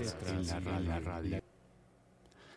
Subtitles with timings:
[0.00, 1.38] en la radio.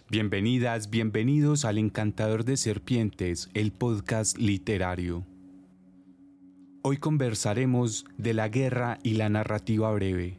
[0.09, 5.25] Bienvenidas, bienvenidos al Encantador de Serpientes, el podcast literario.
[6.83, 10.37] Hoy conversaremos de la guerra y la narrativa breve.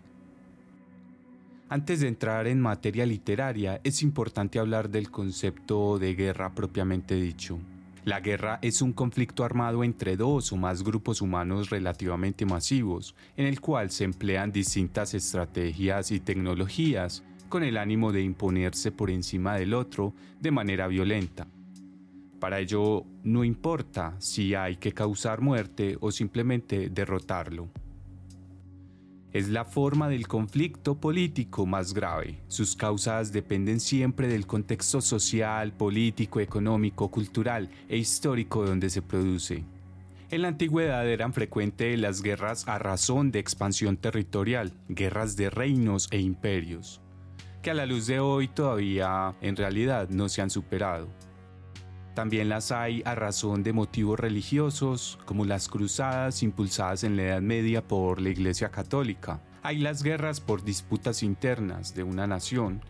[1.69, 7.59] Antes de entrar en materia literaria, es importante hablar del concepto de guerra propiamente dicho.
[8.05, 13.47] La guerra es un conflicto armado entre dos o más grupos humanos relativamente masivos, en
[13.47, 19.57] el cual se emplean distintas estrategias y tecnologías con el ánimo de imponerse por encima
[19.57, 21.47] del otro de manera violenta.
[22.41, 27.71] Para ello no importa si hay que causar muerte o simplemente derrotarlo
[29.35, 32.39] es la forma del conflicto político más grave.
[32.47, 39.65] Sus causas dependen siempre del contexto social, político, económico, cultural e histórico donde se produce.
[40.31, 46.07] En la antigüedad eran frecuentes las guerras a razón de expansión territorial, guerras de reinos
[46.13, 47.01] e imperios,
[47.61, 51.09] que a la luz de hoy todavía en realidad no se han superado.
[52.15, 57.43] También las hay a razón de motivos religiosos, como las cruzadas impulsadas en la Edad
[57.43, 59.41] Media por la Iglesia Católica.
[59.63, 62.83] Hay las guerras por disputas internas de una nación.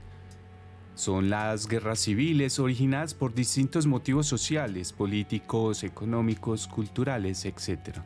[0.95, 8.01] Son las guerras civiles originadas por distintos motivos sociales, políticos, económicos, culturales, etc.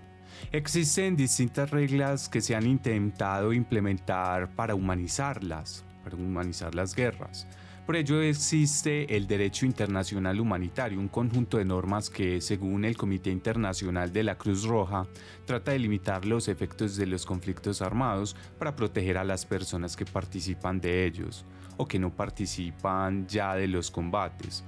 [0.52, 7.48] Existen distintas reglas que se han intentado implementar para humanizarlas, para humanizar las guerras.
[7.88, 13.30] Por ello existe el derecho internacional humanitario, un conjunto de normas que, según el Comité
[13.30, 15.08] Internacional de la Cruz Roja,
[15.46, 20.04] trata de limitar los efectos de los conflictos armados para proteger a las personas que
[20.04, 21.46] participan de ellos
[21.78, 24.64] o que no participan ya de los combates,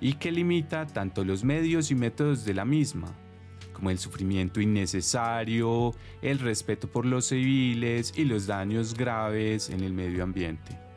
[0.00, 3.08] y que limita tanto los medios y métodos de la misma,
[3.72, 9.92] como el sufrimiento innecesario, el respeto por los civiles y los daños graves en el
[9.92, 10.89] medio ambiente.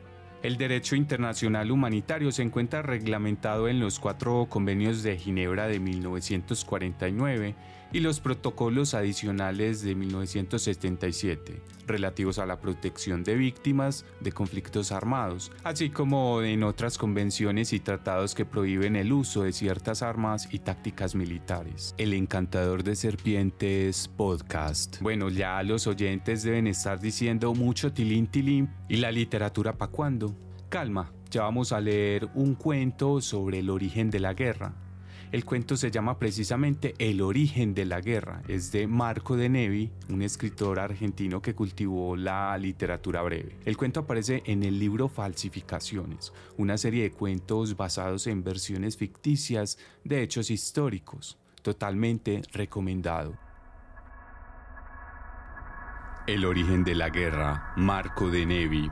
[0.43, 7.55] El derecho internacional humanitario se encuentra reglamentado en los cuatro convenios de Ginebra de 1949
[7.93, 15.51] y los protocolos adicionales de 1977, relativos a la protección de víctimas de conflictos armados,
[15.63, 20.59] así como en otras convenciones y tratados que prohíben el uso de ciertas armas y
[20.59, 21.93] tácticas militares.
[21.99, 24.99] El encantador de serpientes podcast.
[24.99, 30.35] Bueno, ya los oyentes deben estar diciendo mucho tilín tilín y la literatura pa' cuándo.
[30.69, 34.73] Calma, ya vamos a leer un cuento sobre el origen de la guerra.
[35.33, 38.43] El cuento se llama precisamente El origen de la guerra.
[38.47, 43.57] Es de Marco de Nevi, un escritor argentino que cultivó la literatura breve.
[43.65, 49.79] El cuento aparece en el libro Falsificaciones, una serie de cuentos basados en versiones ficticias
[50.03, 51.39] de hechos históricos.
[51.63, 53.35] Totalmente recomendado.
[56.27, 58.87] El origen de la guerra, Marco de Nevi.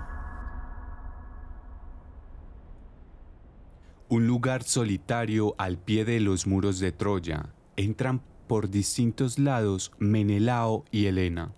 [4.11, 7.45] Un lugar solitario al pie de los muros de Troya.
[7.77, 11.53] Entran por distintos lados Menelao y Helena.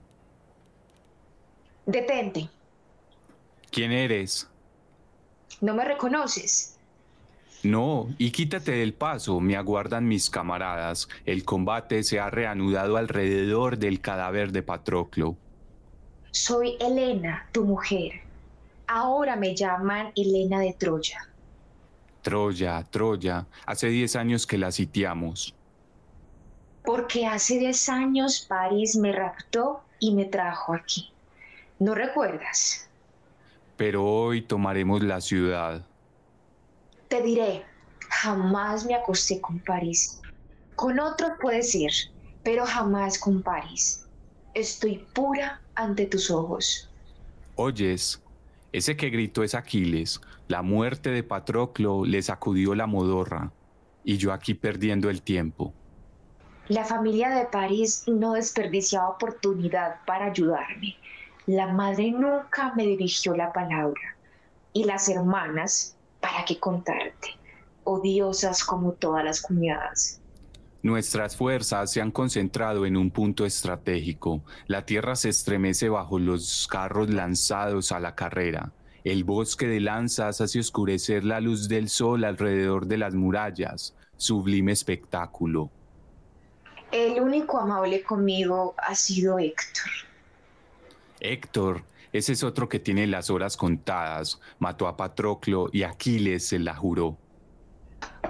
[1.87, 2.47] Detente.
[3.71, 4.47] ¿Quién eres?
[5.61, 6.77] ¿No me reconoces?
[7.63, 11.09] No, y quítate del paso, me aguardan mis camaradas.
[11.25, 15.35] El combate se ha reanudado alrededor del cadáver de Patroclo.
[16.29, 18.21] Soy Helena, tu mujer.
[18.85, 21.32] Ahora me llaman Helena de Troya.
[22.23, 25.53] Troya, Troya, hace diez años que la sitiamos.
[26.85, 31.11] Porque hace diez años París me raptó y me trajo aquí.
[31.79, 32.89] ¿No recuerdas?
[33.75, 35.85] Pero hoy tomaremos la ciudad.
[37.09, 37.65] Te diré,
[38.09, 40.21] jamás me acosté con París.
[40.75, 41.91] Con otros puedes ir,
[42.41, 44.07] pero jamás con París.
[44.53, 46.89] Estoy pura ante tus ojos.
[47.55, 48.22] Oyes,
[48.73, 50.19] ese que gritó es Aquiles.
[50.47, 53.51] La muerte de Patroclo le sacudió la modorra.
[54.03, 55.73] Y yo aquí perdiendo el tiempo.
[56.69, 60.97] La familia de París no desperdiciaba oportunidad para ayudarme.
[61.45, 64.01] La madre nunca me dirigió la palabra.
[64.73, 67.29] Y las hermanas, ¿para qué contarte?
[67.83, 70.19] Odiosas como todas las cuñadas.
[70.83, 74.43] Nuestras fuerzas se han concentrado en un punto estratégico.
[74.67, 78.73] La tierra se estremece bajo los carros lanzados a la carrera.
[79.05, 83.95] El bosque de lanzas hace oscurecer la luz del sol alrededor de las murallas.
[84.17, 85.69] Sublime espectáculo.
[86.91, 89.89] El único amable conmigo ha sido Héctor.
[91.21, 94.37] Héctor, ese es otro que tiene las horas contadas.
[94.59, 97.17] Mató a Patroclo y Aquiles se la juró.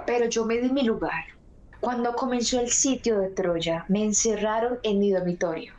[0.06, 1.34] Pero yo me di mi lugar.
[1.80, 5.74] Cuando comenzó el sitio de Troya, me encerraron en mi dormitorio.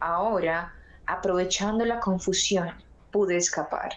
[0.00, 0.74] Ahora,
[1.06, 2.70] aprovechando la confusión,
[3.10, 3.92] pude escapar.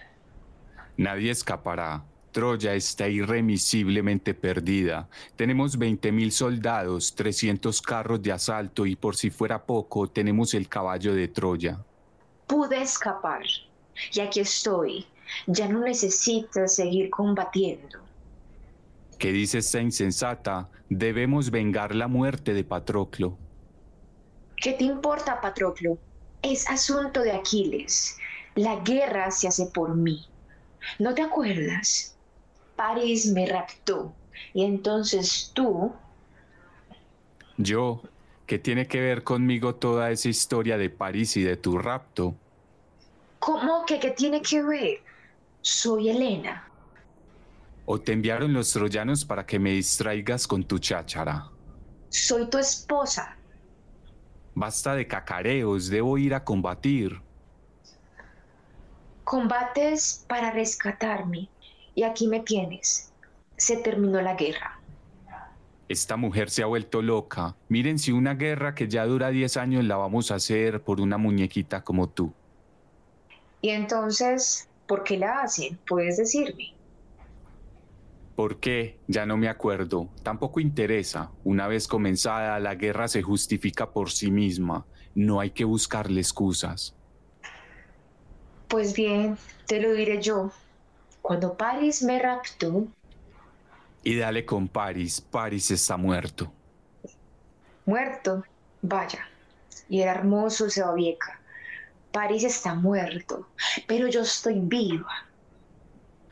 [0.97, 2.03] Nadie escapará.
[2.31, 5.09] Troya está irremisiblemente perdida.
[5.35, 11.15] Tenemos 20.000 soldados, 300 carros de asalto y por si fuera poco, tenemos el caballo
[11.15, 11.79] de Troya.
[12.45, 13.43] Pude escapar
[14.13, 15.07] y aquí estoy.
[15.47, 17.99] Ya no necesitas seguir combatiendo.
[19.17, 20.69] ¿Qué dice esta insensata?
[20.89, 23.37] Debemos vengar la muerte de Patroclo.
[24.55, 25.97] ¿Qué te importa, Patroclo?
[26.41, 28.17] Es asunto de Aquiles.
[28.55, 30.25] La guerra se hace por mí.
[30.99, 32.15] ¿No te acuerdas?
[32.75, 34.13] París me raptó
[34.53, 35.93] y entonces tú...
[37.57, 38.01] Yo,
[38.45, 42.35] ¿qué tiene que ver conmigo toda esa historia de París y de tu rapto?
[43.39, 44.99] ¿Cómo que qué tiene que ver?
[45.61, 46.66] Soy Elena.
[47.89, 51.49] ¿O te enviaron los troyanos para que me distraigas con tu cháchara?
[52.09, 53.37] Soy tu esposa.
[54.53, 57.21] Basta de cacareos, debo ir a combatir.
[59.23, 61.47] Combates para rescatarme
[61.95, 63.13] y aquí me tienes.
[63.55, 64.81] Se terminó la guerra.
[65.87, 67.55] Esta mujer se ha vuelto loca.
[67.69, 71.17] Miren si una guerra que ya dura 10 años la vamos a hacer por una
[71.17, 72.33] muñequita como tú.
[73.61, 75.79] Y entonces, ¿por qué la hacen?
[75.87, 76.76] ¿Puedes decirme?
[78.37, 78.99] ¿Por qué?
[79.07, 80.09] Ya no me acuerdo.
[80.21, 81.31] Tampoco interesa.
[81.43, 84.85] Una vez comenzada, la guerra se justifica por sí misma.
[85.15, 86.93] No hay que buscarle excusas.
[88.67, 90.51] Pues bien, te lo diré yo.
[91.23, 92.85] Cuando Paris me raptó...
[94.03, 96.53] Y dale con Paris, Paris está muerto.
[97.87, 98.43] Muerto,
[98.83, 99.27] vaya.
[99.89, 101.41] Y era hermoso Sebavieca.
[102.11, 103.47] Paris está muerto,
[103.87, 105.25] pero yo estoy viva.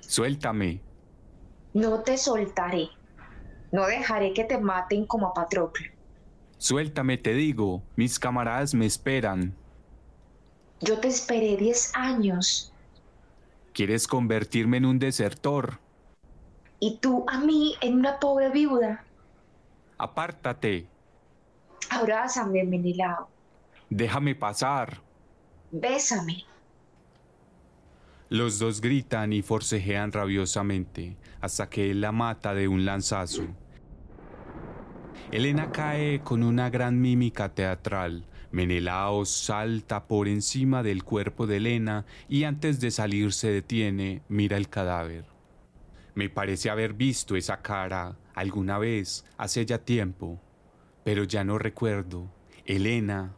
[0.02, 0.82] Suéltame.
[1.76, 2.88] No te soltaré.
[3.74, 5.86] No dejaré que te maten como a Patroclo.
[6.58, 7.84] Suéltame, te digo.
[7.98, 9.54] Mis camaradas me esperan.
[10.80, 12.74] Yo te esperé diez años.
[13.74, 15.80] ¿Quieres convertirme en un desertor?
[16.80, 19.04] Y tú a mí en una pobre viuda.
[19.98, 20.88] Apártate.
[21.90, 23.28] Abrázame, Menelao.
[23.90, 25.02] Déjame pasar.
[25.72, 26.46] Bésame.
[28.30, 33.44] Los dos gritan y forcejean rabiosamente hasta que él la mata de un lanzazo.
[35.32, 42.06] Elena cae con una gran mímica teatral, Menelao salta por encima del cuerpo de Elena
[42.30, 45.26] y antes de salir se detiene, mira el cadáver.
[46.14, 50.40] Me parece haber visto esa cara alguna vez, hace ya tiempo,
[51.04, 52.32] pero ya no recuerdo.
[52.66, 53.36] Elena,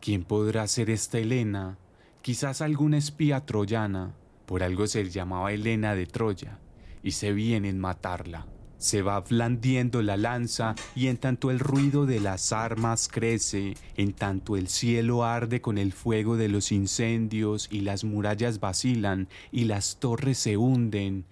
[0.00, 1.78] ¿quién podrá ser esta Elena?
[2.22, 4.14] Quizás alguna espía troyana,
[4.46, 6.58] por algo se llamaba Elena de Troya,
[7.04, 8.48] y se vienen matarla.
[8.78, 14.12] Se va blandiendo la lanza y en tanto el ruido de las armas crece, en
[14.12, 19.64] tanto el cielo arde con el fuego de los incendios y las murallas vacilan y
[19.64, 21.24] las torres se hunden,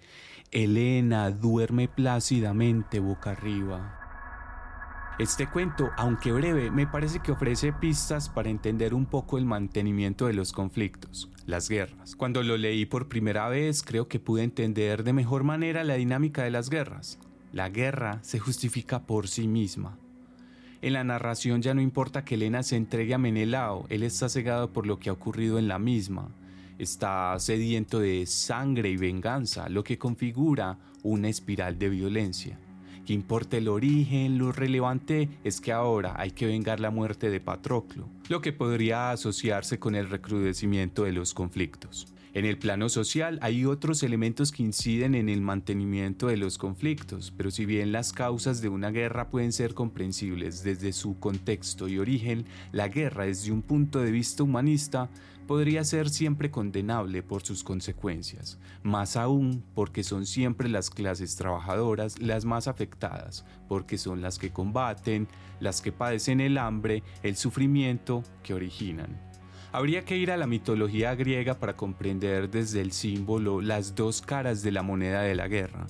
[0.51, 4.02] Elena duerme plácidamente boca arriba.
[5.19, 10.25] Este cuento, aunque breve, me parece que ofrece pistas para entender un poco el mantenimiento
[10.25, 12.15] de los conflictos, las guerras.
[12.15, 16.43] Cuando lo leí por primera vez, creo que pude entender de mejor manera la dinámica
[16.43, 17.19] de las guerras.
[17.51, 19.99] La guerra se justifica por sí misma.
[20.81, 24.73] En la narración ya no importa que Elena se entregue a Menelao, él está cegado
[24.73, 26.29] por lo que ha ocurrido en la misma.
[26.79, 32.57] Está sediento de sangre y venganza, lo que configura una espiral de violencia.
[33.05, 37.41] Que importa el origen, lo relevante es que ahora hay que vengar la muerte de
[37.41, 42.07] Patroclo, lo que podría asociarse con el recrudecimiento de los conflictos.
[42.33, 47.31] En el plano social hay otros elementos que inciden en el mantenimiento de los conflictos,
[47.37, 51.99] pero si bien las causas de una guerra pueden ser comprensibles desde su contexto y
[51.99, 55.09] origen, la guerra desde un punto de vista humanista
[55.53, 62.17] podría ser siempre condenable por sus consecuencias, más aún porque son siempre las clases trabajadoras
[62.17, 65.27] las más afectadas, porque son las que combaten,
[65.59, 69.21] las que padecen el hambre, el sufrimiento que originan.
[69.71, 74.63] Habría que ir a la mitología griega para comprender desde el símbolo las dos caras
[74.63, 75.85] de la moneda de la guerra.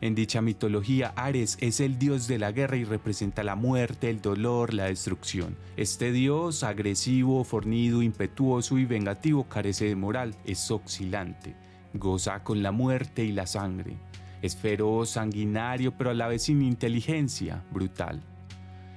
[0.00, 4.20] En dicha mitología, Ares es el dios de la guerra y representa la muerte, el
[4.20, 5.56] dolor, la destrucción.
[5.76, 11.56] Este dios, agresivo, fornido, impetuoso y vengativo, carece de moral, es oscilante,
[11.94, 13.96] goza con la muerte y la sangre.
[14.42, 18.22] Es feroz, sanguinario, pero a la vez sin inteligencia, brutal.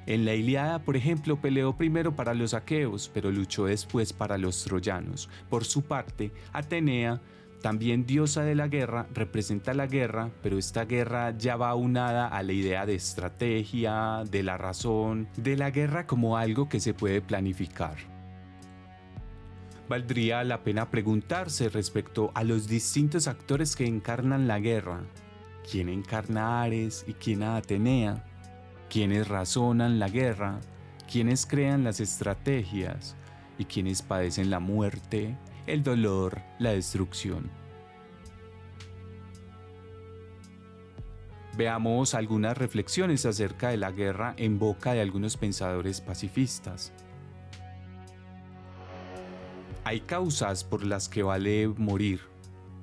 [0.05, 4.63] En la Iliada, por ejemplo, peleó primero para los aqueos, pero luchó después para los
[4.63, 5.29] troyanos.
[5.49, 7.21] Por su parte, Atenea,
[7.61, 12.41] también diosa de la guerra, representa la guerra, pero esta guerra ya va unada a
[12.41, 17.21] la idea de estrategia, de la razón, de la guerra como algo que se puede
[17.21, 17.97] planificar.
[19.89, 25.01] Valdría la pena preguntarse respecto a los distintos actores que encarnan la guerra.
[25.69, 28.23] ¿Quién encarna a Ares y quién a Atenea?
[28.89, 30.59] ¿Quiénes razonan la guerra?
[31.11, 33.15] ¿Quiénes crean las estrategias?
[33.57, 35.35] ¿Y quiénes padecen la muerte,
[35.69, 37.49] el dolor, la destrucción?
[41.57, 46.93] Veamos algunas reflexiones acerca de la guerra en boca de algunos pensadores pacifistas.
[49.83, 52.21] Hay causas por las que vale morir,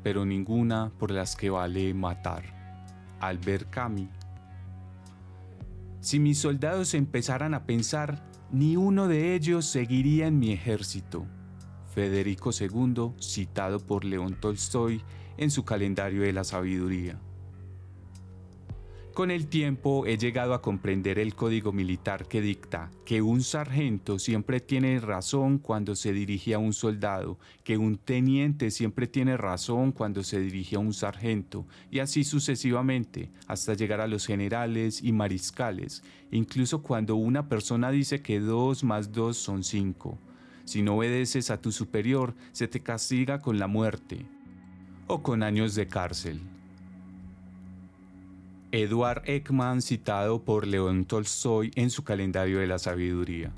[0.02, 2.44] pero ninguna por las que vale matar.
[3.20, 4.08] Albert Camus.
[6.00, 11.26] Si mis soldados empezaran a pensar, ni uno de ellos seguiría en mi ejército.
[11.96, 15.00] Federico II, citado por León Tolstoy
[15.38, 17.18] en su calendario de la sabiduría.
[19.14, 24.18] Con el tiempo he llegado a comprender el código militar que dicta que un sargento
[24.18, 29.90] siempre tiene razón cuando se dirige a un soldado, que un teniente siempre tiene razón
[29.90, 35.12] cuando se dirige a un sargento, y así sucesivamente, hasta llegar a los generales y
[35.12, 40.18] mariscales, incluso cuando una persona dice que dos más dos son cinco.
[40.66, 44.26] Si no obedeces a tu superior, se te castiga con la muerte
[45.06, 46.40] o con años de cárcel.
[48.72, 53.52] Eduard Ekman citado por León Tolstoy en su calendario de la sabiduría.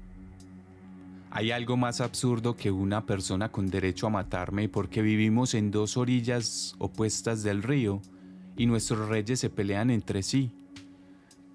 [1.30, 5.96] Hay algo más absurdo que una persona con derecho a matarme porque vivimos en dos
[5.96, 8.02] orillas opuestas del río
[8.54, 10.52] y nuestros reyes se pelean entre sí.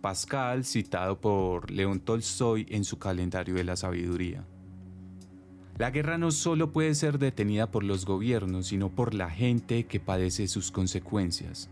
[0.01, 4.43] Pascal, citado por León Tolstoy en su calendario de la sabiduría.
[5.77, 9.99] La guerra no solo puede ser detenida por los gobiernos, sino por la gente que
[9.99, 11.69] padece sus consecuencias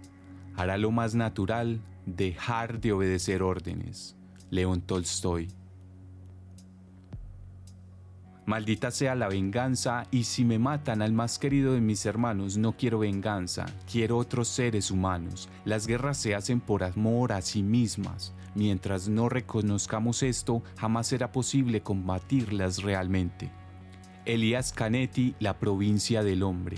[0.55, 4.15] hará lo más natural dejar de obedecer órdenes.
[4.49, 5.47] León Tolstoy.
[8.45, 12.75] Maldita sea la venganza y si me matan al más querido de mis hermanos, no
[12.75, 15.47] quiero venganza, quiero otros seres humanos.
[15.63, 18.33] Las guerras se hacen por amor a sí mismas.
[18.53, 23.49] Mientras no reconozcamos esto, jamás será posible combatirlas realmente.
[24.25, 26.77] Elías Canetti, La provincia del hombre.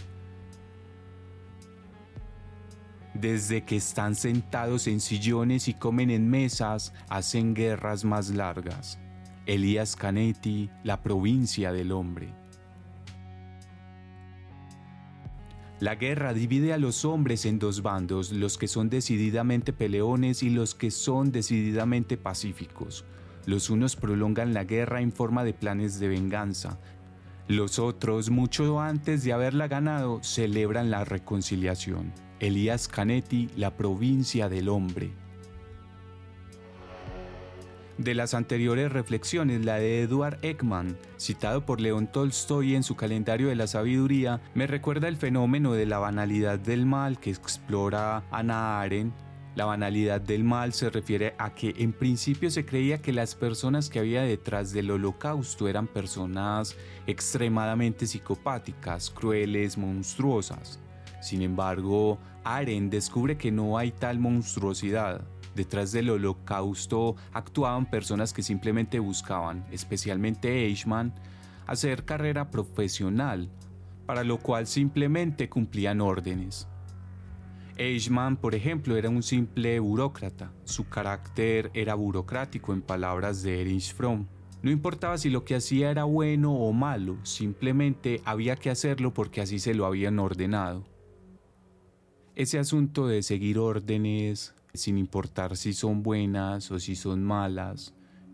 [3.13, 8.97] Desde que están sentados en sillones y comen en mesas, hacen guerras más largas.
[9.45, 12.33] Elías Canetti, La provincia del hombre.
[15.81, 20.49] La guerra divide a los hombres en dos bandos, los que son decididamente peleones y
[20.49, 23.03] los que son decididamente pacíficos.
[23.45, 26.79] Los unos prolongan la guerra en forma de planes de venganza.
[27.47, 32.13] Los otros, mucho antes de haberla ganado, celebran la reconciliación.
[32.39, 35.11] Elías Canetti, La provincia del hombre.
[37.97, 43.49] De las anteriores reflexiones, la de Eduard Ekman, citado por León Tolstoy en su calendario
[43.49, 48.81] de la sabiduría, me recuerda el fenómeno de la banalidad del mal que explora Anna
[48.81, 49.13] Arendt.
[49.55, 53.87] La banalidad del mal se refiere a que en principio se creía que las personas
[53.87, 60.79] que había detrás del holocausto eran personas extremadamente psicopáticas, crueles, monstruosas.
[61.21, 65.21] Sin embargo, Aren descubre que no hay tal monstruosidad.
[65.53, 71.13] Detrás del holocausto actuaban personas que simplemente buscaban, especialmente Eichmann,
[71.67, 73.49] hacer carrera profesional,
[74.07, 76.67] para lo cual simplemente cumplían órdenes.
[77.77, 80.51] Eichmann, por ejemplo, era un simple burócrata.
[80.63, 84.27] Su carácter era burocrático en palabras de Erich Fromm.
[84.61, 89.41] No importaba si lo que hacía era bueno o malo, simplemente había que hacerlo porque
[89.41, 90.85] así se lo habían ordenado.
[92.35, 97.93] Ese asunto de seguir órdenes sin importar si son buenas o si son malas,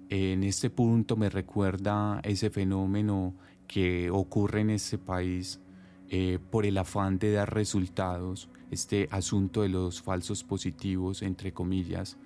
[0.10, 3.36] en este punto me recuerda ese fenómeno
[3.68, 5.60] que ocurre en este país
[6.10, 12.18] eh, por el afán de dar resultados, este asunto de los falsos positivos, entre comillas,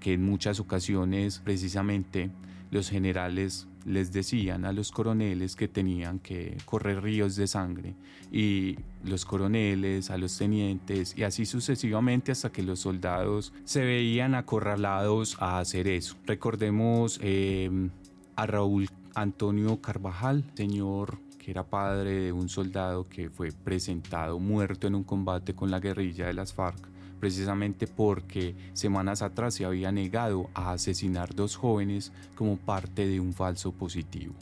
[0.00, 2.30] que en muchas ocasiones precisamente
[2.70, 7.94] los generales les decían a los coroneles que tenían que correr ríos de sangre
[8.30, 14.34] y los coroneles a los tenientes y así sucesivamente hasta que los soldados se veían
[14.34, 16.16] acorralados a hacer eso.
[16.26, 17.90] Recordemos em,
[18.36, 24.86] a Raúl Antonio Carvajal, señor que era padre de un soldado que fue presentado muerto
[24.86, 29.92] en un combate con la guerrilla de las FARC precisamente porque semanas atrás se había
[29.92, 34.34] negado a asesinar dos jóvenes como parte de un falso positivo.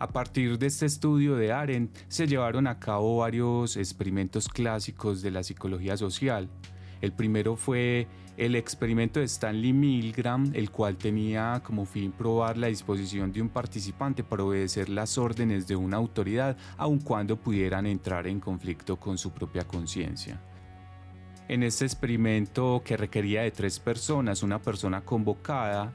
[0.00, 5.30] A partir de este estudio de Arendt se llevaron a cabo varios experimentos clásicos de
[5.30, 6.50] la psicología social.
[7.00, 12.66] El primero fue el experimento de Stanley Milgram, el cual tenía como fin probar la
[12.66, 18.26] disposición de un participante para obedecer las órdenes de una autoridad, aun cuando pudieran entrar
[18.26, 20.40] en conflicto con su propia conciencia.
[21.46, 25.92] En este experimento que requería de tres personas, una persona convocada,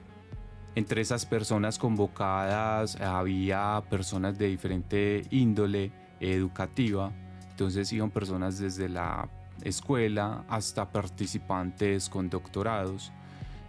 [0.75, 7.11] entre esas personas convocadas había personas de diferente índole educativa,
[7.49, 9.27] entonces iban personas desde la
[9.63, 13.11] escuela hasta participantes con doctorados.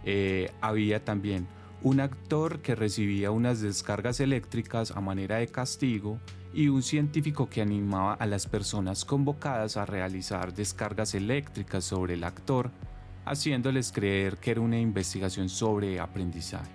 [0.03, 1.47] Eh, había también
[1.83, 6.19] un actor que recibía unas descargas eléctricas a manera de castigo
[6.53, 12.23] y un científico que animaba a las personas convocadas a realizar descargas eléctricas sobre el
[12.23, 12.71] actor,
[13.25, 16.71] haciéndoles creer que era una investigación sobre aprendizaje.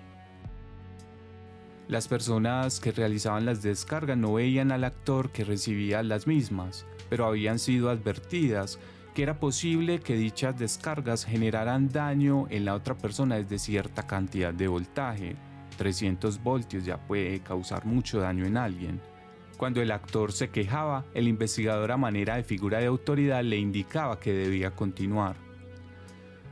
[1.87, 7.25] Las personas que realizaban las descargas no veían al actor que recibía las mismas, pero
[7.25, 8.77] habían sido advertidas
[9.17, 14.53] que era posible que dichas descargas generaran daño en la otra persona desde cierta cantidad
[14.53, 15.35] de voltaje.
[15.75, 19.01] 300 voltios ya puede causar mucho daño en alguien.
[19.57, 24.19] Cuando el actor se quejaba, el investigador a manera de figura de autoridad le indicaba
[24.19, 25.35] que debía continuar.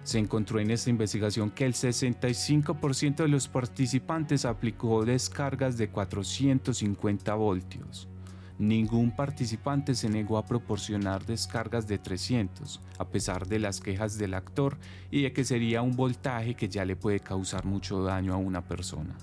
[0.01, 7.35] Se encontró en esta investigación que el 65% de los participantes aplicó descargas de 450
[7.35, 8.09] voltios.
[8.57, 14.33] Ningún participante se negó a proporcionar descargas de 300, a pesar de las quejas del
[14.33, 14.77] actor
[15.11, 18.61] y de que sería un voltaje que ya le puede causar mucho daño a una
[18.61, 19.17] persona.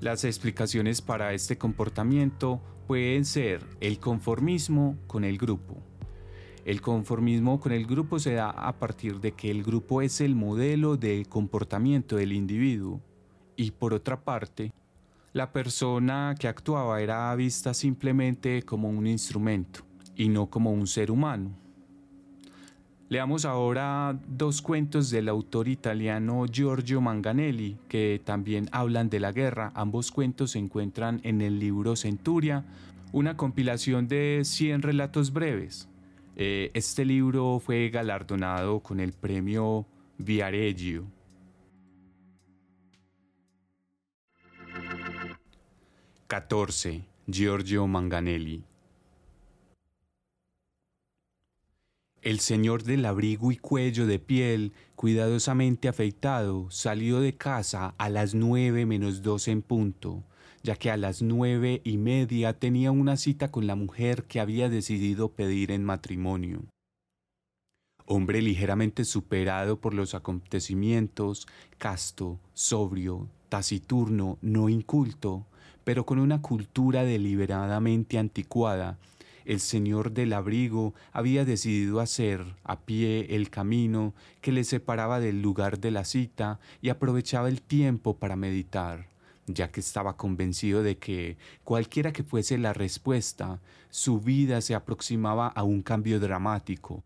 [0.00, 5.82] Las explicaciones para este comportamiento pueden ser el conformismo con el grupo.
[6.66, 10.34] El conformismo con el grupo se da a partir de que el grupo es el
[10.34, 13.00] modelo de comportamiento del individuo
[13.56, 14.72] y por otra parte,
[15.32, 19.80] la persona que actuaba era vista simplemente como un instrumento
[20.16, 21.50] y no como un ser humano.
[23.10, 29.72] Leamos ahora dos cuentos del autor italiano Giorgio Manganelli, que también hablan de la guerra.
[29.74, 32.66] Ambos cuentos se encuentran en el libro Centuria,
[33.12, 35.88] una compilación de 100 relatos breves.
[36.36, 39.86] Eh, este libro fue galardonado con el premio
[40.18, 41.06] Viareggio
[46.30, 47.06] 14.
[47.26, 48.62] Giorgio Manganelli.
[52.20, 58.34] El señor del abrigo y cuello de piel, cuidadosamente afeitado, salió de casa a las
[58.34, 60.22] nueve menos dos en punto,
[60.62, 64.68] ya que a las nueve y media tenía una cita con la mujer que había
[64.68, 66.66] decidido pedir en matrimonio.
[68.04, 75.46] Hombre ligeramente superado por los acontecimientos, casto, sobrio, taciturno, no inculto,
[75.88, 78.98] pero con una cultura deliberadamente anticuada,
[79.46, 85.40] el señor del abrigo había decidido hacer a pie el camino que le separaba del
[85.40, 89.06] lugar de la cita y aprovechaba el tiempo para meditar,
[89.46, 95.46] ya que estaba convencido de que, cualquiera que fuese la respuesta, su vida se aproximaba
[95.46, 97.02] a un cambio dramático,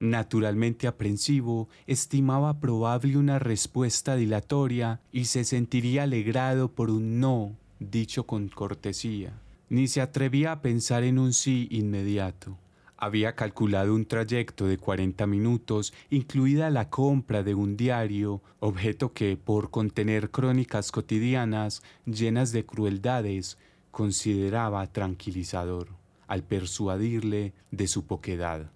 [0.00, 8.24] Naturalmente aprensivo, estimaba probable una respuesta dilatoria y se sentiría alegrado por un no dicho
[8.24, 9.38] con cortesía.
[9.68, 12.56] Ni se atrevía a pensar en un sí inmediato.
[12.96, 19.36] Había calculado un trayecto de 40 minutos, incluida la compra de un diario, objeto que,
[19.36, 23.58] por contener crónicas cotidianas llenas de crueldades,
[23.90, 25.88] consideraba tranquilizador,
[26.26, 28.70] al persuadirle de su poquedad.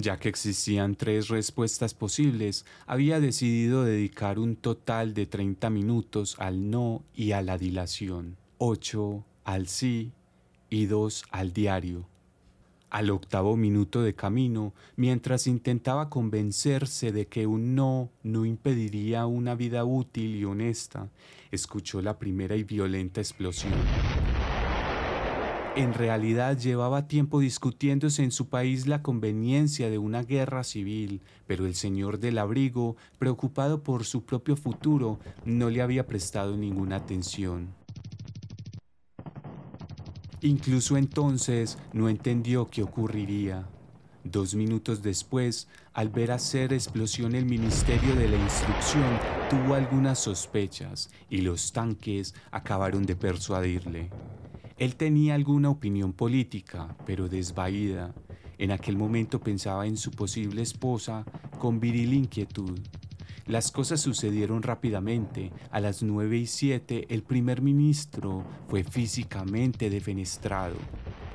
[0.00, 6.70] Ya que existían tres respuestas posibles, había decidido dedicar un total de 30 minutos al
[6.70, 10.12] no y a la dilación, 8 al sí
[10.70, 12.06] y 2 al diario.
[12.90, 19.56] Al octavo minuto de camino, mientras intentaba convencerse de que un no no impediría una
[19.56, 21.10] vida útil y honesta,
[21.50, 23.74] escuchó la primera y violenta explosión
[25.78, 31.66] en realidad llevaba tiempo discutiéndose en su país la conveniencia de una guerra civil, pero
[31.66, 37.68] el señor del abrigo, preocupado por su propio futuro, no le había prestado ninguna atención.
[40.40, 43.68] Incluso entonces no entendió qué ocurriría.
[44.24, 49.16] Dos minutos después, al ver hacer explosión el Ministerio de la Instrucción,
[49.48, 54.10] tuvo algunas sospechas y los tanques acabaron de persuadirle.
[54.78, 58.14] Él tenía alguna opinión política, pero desvaída.
[58.58, 61.24] En aquel momento pensaba en su posible esposa
[61.58, 62.78] con viril inquietud.
[63.46, 65.50] Las cosas sucedieron rápidamente.
[65.72, 70.76] A las nueve y siete el primer ministro fue físicamente defenestrado.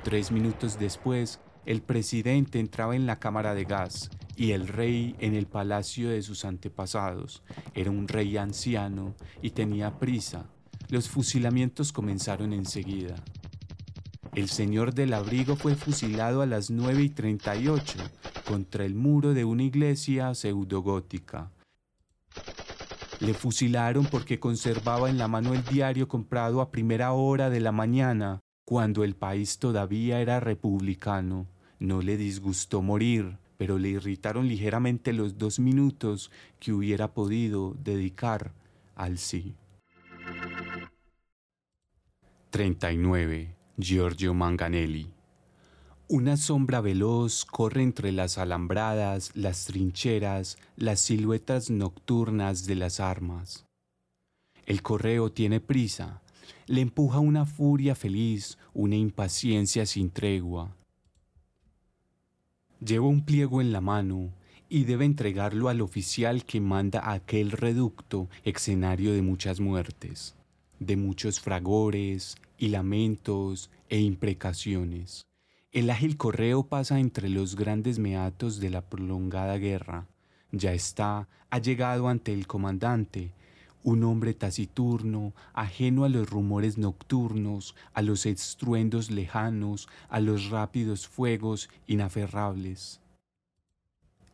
[0.04, 5.34] Tres minutos después, el presidente entraba en la cámara de gas y el rey en
[5.34, 7.42] el palacio de sus antepasados.
[7.74, 10.53] Era un rey anciano y tenía prisa.
[10.88, 13.14] Los fusilamientos comenzaron enseguida.
[14.34, 17.98] El señor del abrigo fue fusilado a las 9 y 38
[18.44, 21.50] contra el muro de una iglesia pseudogótica.
[23.20, 27.72] Le fusilaron porque conservaba en la mano el diario comprado a primera hora de la
[27.72, 31.46] mañana, cuando el país todavía era republicano.
[31.78, 38.52] No le disgustó morir, pero le irritaron ligeramente los dos minutos que hubiera podido dedicar
[38.96, 39.54] al sí.
[42.54, 43.52] 39.
[43.78, 45.10] Giorgio Manganelli.
[46.06, 53.66] Una sombra veloz corre entre las alambradas, las trincheras, las siluetas nocturnas de las armas.
[54.66, 56.22] El correo tiene prisa,
[56.68, 60.76] le empuja una furia feliz, una impaciencia sin tregua.
[62.78, 64.30] Lleva un pliego en la mano
[64.68, 70.36] y debe entregarlo al oficial que manda aquel reducto escenario de muchas muertes,
[70.78, 75.26] de muchos fragores y lamentos e imprecaciones.
[75.72, 80.06] El ágil correo pasa entre los grandes meatos de la prolongada guerra.
[80.52, 83.32] Ya está, ha llegado ante el comandante,
[83.82, 91.06] un hombre taciturno, ajeno a los rumores nocturnos, a los estruendos lejanos, a los rápidos
[91.06, 93.00] fuegos inaferrables.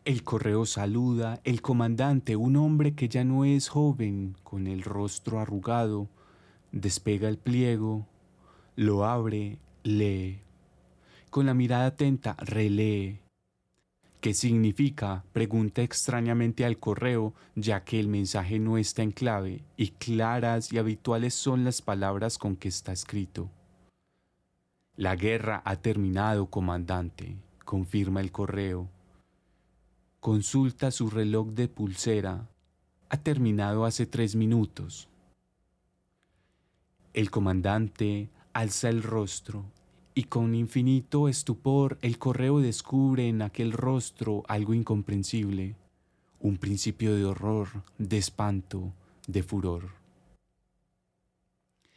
[0.04, 5.40] El correo saluda, el comandante, un hombre que ya no es joven, con el rostro
[5.40, 6.08] arrugado,
[6.72, 8.06] despega el pliego,
[8.80, 10.40] lo abre, lee.
[11.28, 13.20] Con la mirada atenta, relee.
[14.22, 15.22] ¿Qué significa?
[15.34, 20.78] Pregunta extrañamente al correo, ya que el mensaje no está en clave y claras y
[20.78, 23.50] habituales son las palabras con que está escrito.
[24.96, 28.88] La guerra ha terminado, comandante, confirma el correo.
[30.20, 32.48] Consulta su reloj de pulsera.
[33.10, 35.06] Ha terminado hace tres minutos.
[37.12, 39.64] El comandante alza el rostro
[40.14, 45.76] y con infinito estupor el correo descubre en aquel rostro algo incomprensible,
[46.40, 48.92] un principio de horror, de espanto,
[49.26, 49.90] de furor.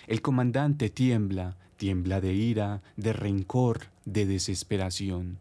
[0.06, 5.40] El comandante tiembla, tiembla de ira, de rencor, de desesperación.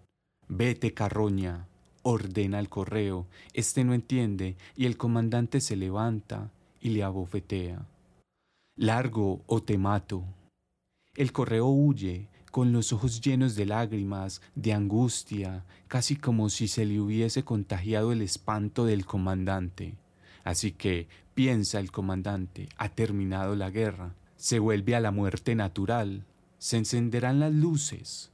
[0.49, 1.67] Vete, carroña,
[2.03, 3.27] ordena el correo.
[3.55, 7.87] Este no entiende y el comandante se levanta y le abofetea.
[8.77, 10.25] Largo o te mato.
[11.15, 16.87] El correo huye, con los ojos llenos de lágrimas, de angustia, casi como si se
[16.87, 19.95] le hubiese contagiado el espanto del comandante.
[20.43, 26.25] Así que, piensa el comandante, ha terminado la guerra, se vuelve a la muerte natural,
[26.59, 28.31] se encenderán las luces.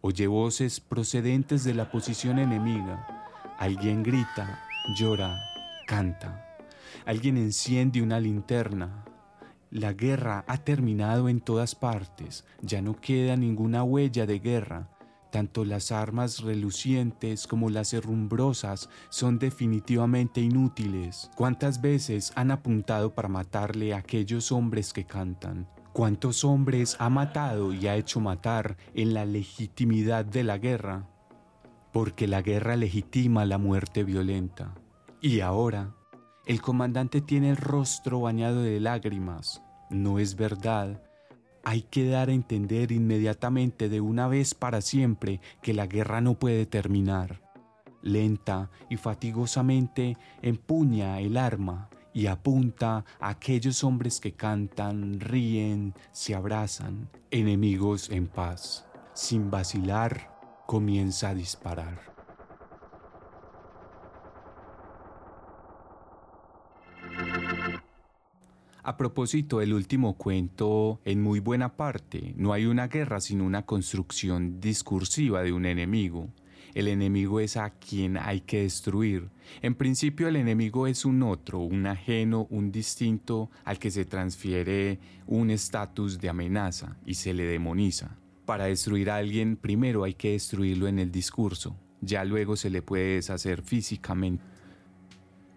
[0.00, 3.26] Oye voces procedentes de la posición enemiga.
[3.58, 4.64] Alguien grita,
[4.96, 5.42] llora,
[5.88, 6.56] canta.
[7.04, 9.04] Alguien enciende una linterna,
[9.70, 14.90] la guerra ha terminado en todas partes, ya no queda ninguna huella de guerra.
[15.30, 21.30] Tanto las armas relucientes como las herrumbrosas son definitivamente inútiles.
[21.36, 25.68] ¿Cuántas veces han apuntado para matarle a aquellos hombres que cantan?
[25.92, 31.08] ¿Cuántos hombres ha matado y ha hecho matar en la legitimidad de la guerra?
[31.92, 34.74] Porque la guerra legitima la muerte violenta.
[35.20, 35.94] Y ahora,
[36.46, 39.62] el comandante tiene el rostro bañado de lágrimas.
[39.90, 41.02] No es verdad.
[41.64, 46.34] Hay que dar a entender inmediatamente de una vez para siempre que la guerra no
[46.34, 47.42] puede terminar.
[48.00, 56.36] Lenta y fatigosamente empuña el arma y apunta a aquellos hombres que cantan, ríen, se
[56.36, 58.86] abrazan, enemigos en paz.
[59.14, 60.30] Sin vacilar,
[60.66, 62.15] comienza a disparar.
[68.86, 73.66] A propósito, el último cuento, en muy buena parte, no hay una guerra sino una
[73.66, 76.28] construcción discursiva de un enemigo.
[76.72, 79.28] El enemigo es a quien hay que destruir.
[79.60, 85.00] En principio el enemigo es un otro, un ajeno, un distinto al que se transfiere
[85.26, 88.16] un estatus de amenaza y se le demoniza.
[88.44, 92.82] Para destruir a alguien primero hay que destruirlo en el discurso, ya luego se le
[92.82, 94.55] puede deshacer físicamente.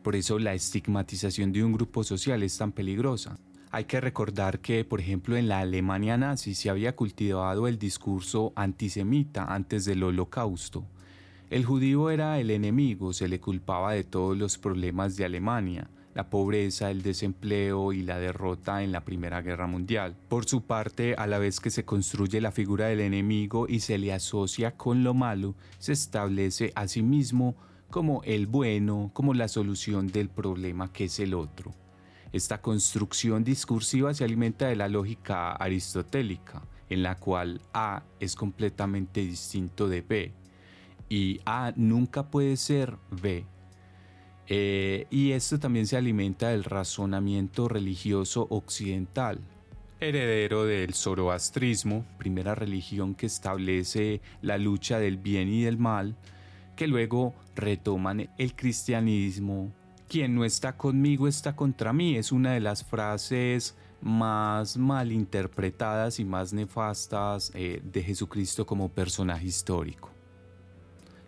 [0.04, 3.38] Por eso la estigmatización de un grupo social es tan peligrosa.
[3.72, 8.52] Hay que recordar que, por ejemplo, en la Alemania nazi se había cultivado el discurso
[8.56, 10.86] antisemita antes del holocausto.
[11.52, 15.90] El judío era el enemigo, se le culpaba de todos los problemas de Alemania.
[16.16, 20.16] la pobreza, el desempleo y la derrota en la Primera Guerra Mundial.
[20.28, 23.98] Por su parte, a la vez que se construye la figura del enemigo y se
[23.98, 27.04] le asocia con lo malo, se establece a sí
[27.90, 31.74] como el bueno, como la solución del problema que es el otro.
[32.32, 39.22] Esta construcción discursiva se alimenta de la lógica aristotélica, en la cual A es completamente
[39.22, 40.34] distinto de B
[41.10, 43.46] y A nunca puede ser B.
[44.48, 49.40] Eh, y esto también se alimenta del razonamiento religioso occidental,
[50.00, 56.16] heredero del zoroastrismo, primera religión que establece la lucha del bien y del mal,
[56.80, 59.70] que luego retoman el cristianismo.
[60.08, 66.22] Quien no está conmigo está contra mí es una de las frases más mal interpretadas
[66.22, 70.10] y más nefastas eh, de Jesucristo como personaje histórico.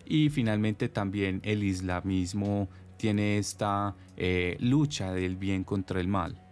[0.06, 6.42] Y finalmente también el islamismo tiene esta eh, lucha del bien contra el mal.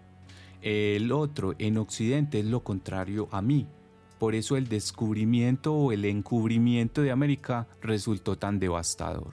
[0.61, 3.67] El otro en Occidente es lo contrario a mí.
[4.21, 9.33] Por eso el descubrimiento o el encubrimiento de América resultó tan devastador.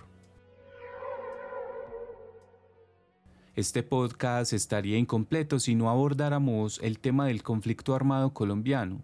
[3.53, 9.01] Este podcast estaría incompleto si no abordáramos el tema del conflicto armado colombiano.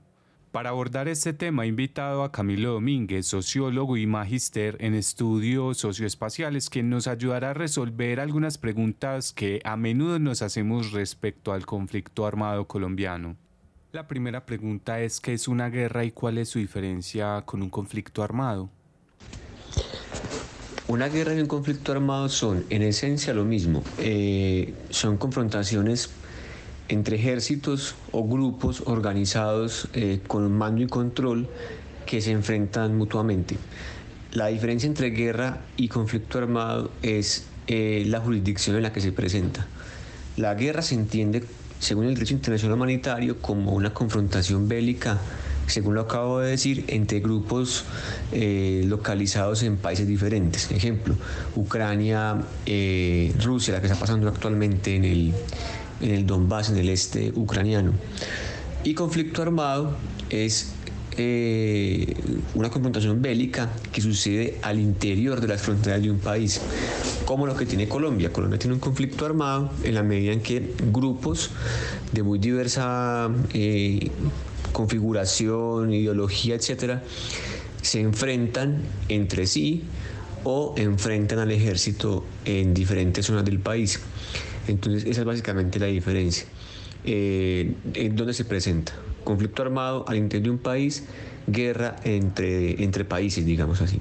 [0.54, 6.70] Para abordar este tema he invitado a Camilo Domínguez, sociólogo y magíster en estudios socioespaciales,
[6.70, 12.26] quien nos ayudará a resolver algunas preguntas que a menudo nos hacemos respecto al conflicto
[12.26, 13.36] armado colombiano.
[13.94, 17.70] La primera pregunta es ¿qué es una guerra y cuál es su diferencia con un
[17.70, 18.72] conflicto armado?
[20.88, 23.84] Una guerra y un conflicto armado son en esencia lo mismo.
[24.00, 26.10] Eh, son confrontaciones
[26.90, 31.48] entre ejércitos o grupos organizados eh, con mando y control
[32.08, 33.58] que se enfrentan mutuamente.
[34.32, 39.12] La diferencia entre guerra y conflicto armado es eh, la jurisdicción en la que se
[39.12, 39.68] presenta.
[40.36, 41.44] La guerra se entiende,
[41.84, 45.20] según el derecho internacional humanitario, como una confrontación bélica
[45.68, 47.86] según lo acabo de decir, entre grupos
[48.32, 50.70] eh, localizados en países diferentes.
[50.72, 51.16] Ejemplo,
[51.56, 55.34] Ucrania, eh, Rusia, la que está pasando actualmente en el,
[56.02, 57.94] en el Donbass, en el este ucraniano.
[58.84, 59.96] Y conflicto armado
[60.30, 60.74] es
[61.18, 62.16] eh,
[62.56, 66.62] una confrontación bélica que sucede al interior de las fronteras de un país,
[67.26, 68.32] como lo que tiene Colombia.
[68.32, 71.52] Colombia tiene un conflicto armado en la medida en que grupos
[72.12, 73.30] de muy diversa
[74.74, 77.04] configuración, ideología, etcétera,
[77.82, 79.84] se enfrentan entre sí
[80.44, 84.02] o enfrentan al ejército en diferentes zonas del país.
[84.68, 86.46] Entonces, esa es básicamente la diferencia.
[87.06, 88.94] Eh, ¿En dónde se presenta?
[89.24, 91.08] Conflicto armado al interior de un país,
[91.48, 94.00] guerra entre, entre países, digamos así.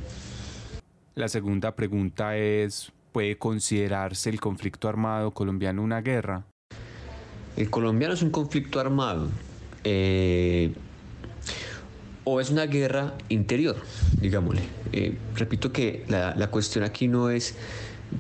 [1.14, 6.44] La segunda pregunta es, ¿puede considerarse el conflicto armado colombiano una guerra?
[7.56, 9.28] El colombiano es un conflicto armado.
[9.84, 10.72] Eh,
[12.24, 13.76] o es una guerra interior,
[14.20, 14.62] digámosle.
[14.92, 17.56] Eh, repito que la, cuestión aquí no es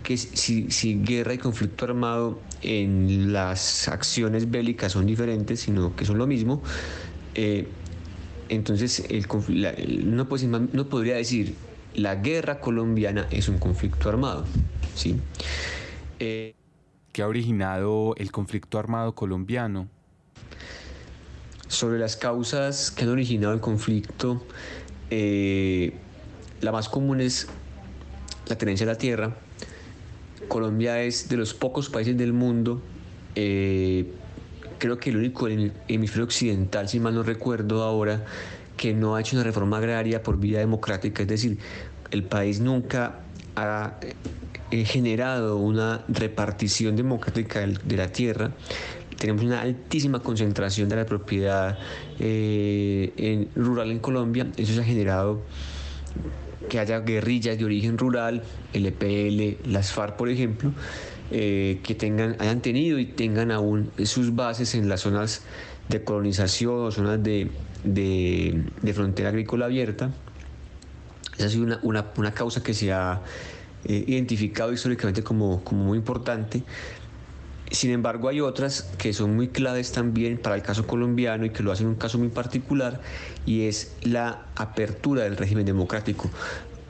[0.02, 6.18] que si, guerra y conflicto armado en las acciones bélicas son diferentes, sino que son
[6.18, 6.62] lo mismo.
[7.34, 7.68] Eh,
[8.48, 9.26] entonces, el,
[10.14, 10.26] no,
[10.72, 11.54] no podría decir
[11.94, 14.44] la guerra colombiana es un conflicto armado.
[14.94, 15.18] ¿sí?
[17.12, 19.86] ¿Qué ha originado el conflicto armado colombiano?
[21.68, 24.42] Sobre las causas que han originado el conflicto,
[25.10, 25.92] eh,
[26.62, 27.48] la más común es
[28.46, 29.36] la tenencia de la tierra.
[30.52, 32.82] Colombia es de los pocos países del mundo,
[33.34, 34.12] eh,
[34.76, 38.26] creo que el único en el hemisferio occidental, si mal no recuerdo ahora,
[38.76, 41.56] que no ha hecho una reforma agraria por vía democrática, es decir,
[42.10, 43.20] el país nunca
[43.56, 43.94] ha
[44.70, 48.50] eh, generado una repartición democrática de la tierra,
[49.16, 51.78] tenemos una altísima concentración de la propiedad
[52.18, 54.48] eh, rural en Colombia.
[54.56, 55.40] Eso se ha generado
[56.72, 60.72] que haya guerrillas de origen rural, el EPL, las FARC, por ejemplo,
[61.30, 65.42] eh, que tengan, hayan tenido y tengan aún sus bases en las zonas
[65.90, 67.50] de colonización, zonas de,
[68.94, 70.12] frontera agrícola abierta.
[71.36, 73.20] Esa ha sido una, causa que se ha
[73.84, 76.62] eh, identificado históricamente como, como muy importante.
[77.72, 81.62] Sin embargo, hay otras que son muy claves también para el caso colombiano y que
[81.62, 83.00] lo hacen un caso muy particular
[83.46, 86.30] y es la apertura del régimen democrático.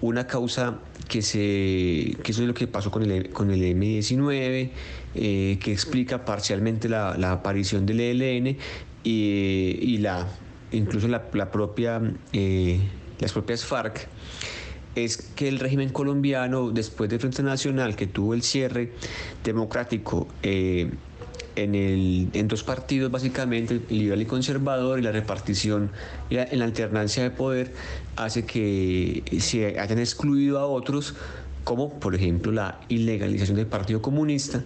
[0.00, 4.70] Una causa que, se, eso es lo que pasó con el, con el M19,
[5.14, 8.56] eh, que explica parcialmente la, aparición del ELN
[9.04, 10.26] y, la,
[10.72, 12.80] incluso la, propia, eh,
[13.20, 14.08] las propias FARC
[14.94, 18.92] es que el régimen colombiano, después del Frente Nacional, que tuvo el cierre
[19.44, 20.90] democrático, eh,
[21.56, 25.90] en, el, en dos partidos básicamente, liberal y conservador, y la repartición
[26.30, 27.72] en la alternancia de poder
[28.16, 31.14] hace que se hayan excluido a otros,
[31.64, 34.64] como por ejemplo la ilegalización del Partido Comunista.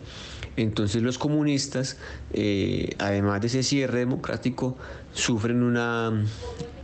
[0.56, 1.98] Entonces los comunistas,
[2.32, 4.78] eh, además de ese cierre democrático,
[5.12, 6.24] sufren una,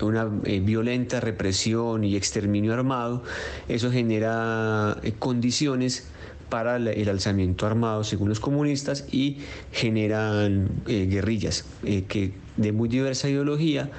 [0.02, 3.22] una eh, violenta represión y exterminio armado.
[3.68, 6.08] Eso genera eh, condiciones
[6.48, 9.38] para el alzamiento armado según los comunistas y
[9.70, 13.90] generan eh, guerrillas que de muy diversa ideología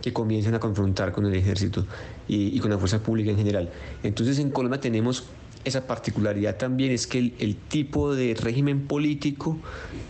[0.00, 1.86] que comienzan a confrontar con el ejército
[2.26, 3.68] y, con la fuerza pública en general.
[4.02, 5.26] Entonces en Colombia tenemos
[5.62, 9.58] esa particularidad también, es que el, tipo de régimen político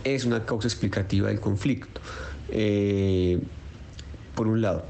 [0.05, 2.01] es una causa explicativa del conflicto,
[4.37, 4.85] por un lado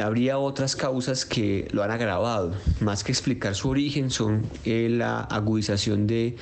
[0.00, 2.52] habría otras causas que lo han agravado.
[2.80, 6.36] Más que explicar su origen, son eh, la agudización del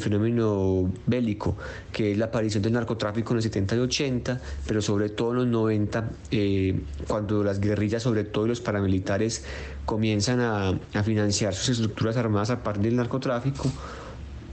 [0.00, 1.56] fenómeno bélico,
[1.92, 5.36] que es la aparición del narcotráfico en los 70 y 80, pero sobre todo en
[5.36, 9.44] los 90, eh, cuando las guerrillas, sobre todo los paramilitares,
[9.84, 13.70] comienzan a, a financiar sus estructuras armadas a partir del narcotráfico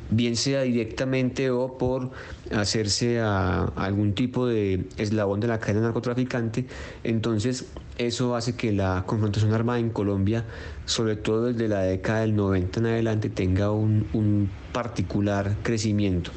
[0.10, 2.12] bien sea directamente o por
[2.52, 6.66] hacerse a, algún tipo de eslabón de la cadena narcotraficante.
[7.04, 7.66] Entonces,
[7.98, 10.46] eso hace que la confrontación armada en Colombia,
[10.86, 16.32] sobre todo desde la década del 90 en adelante, tenga un, particular crecimiento,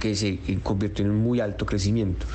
[0.00, 2.26] que se convirtió en un muy alto crecimiento.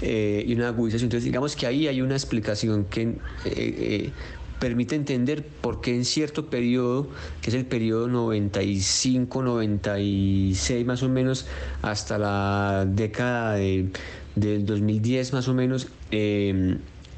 [0.00, 1.06] Eh, y una agudización.
[1.06, 4.10] Entonces, digamos que ahí hay una explicación que eh, eh,
[4.58, 7.08] permite entender por qué en cierto periodo,
[7.42, 11.46] que es el periodo 95, 96 más o menos,
[11.82, 13.90] hasta la década de,
[14.34, 16.76] del 2010 más o menos, eh,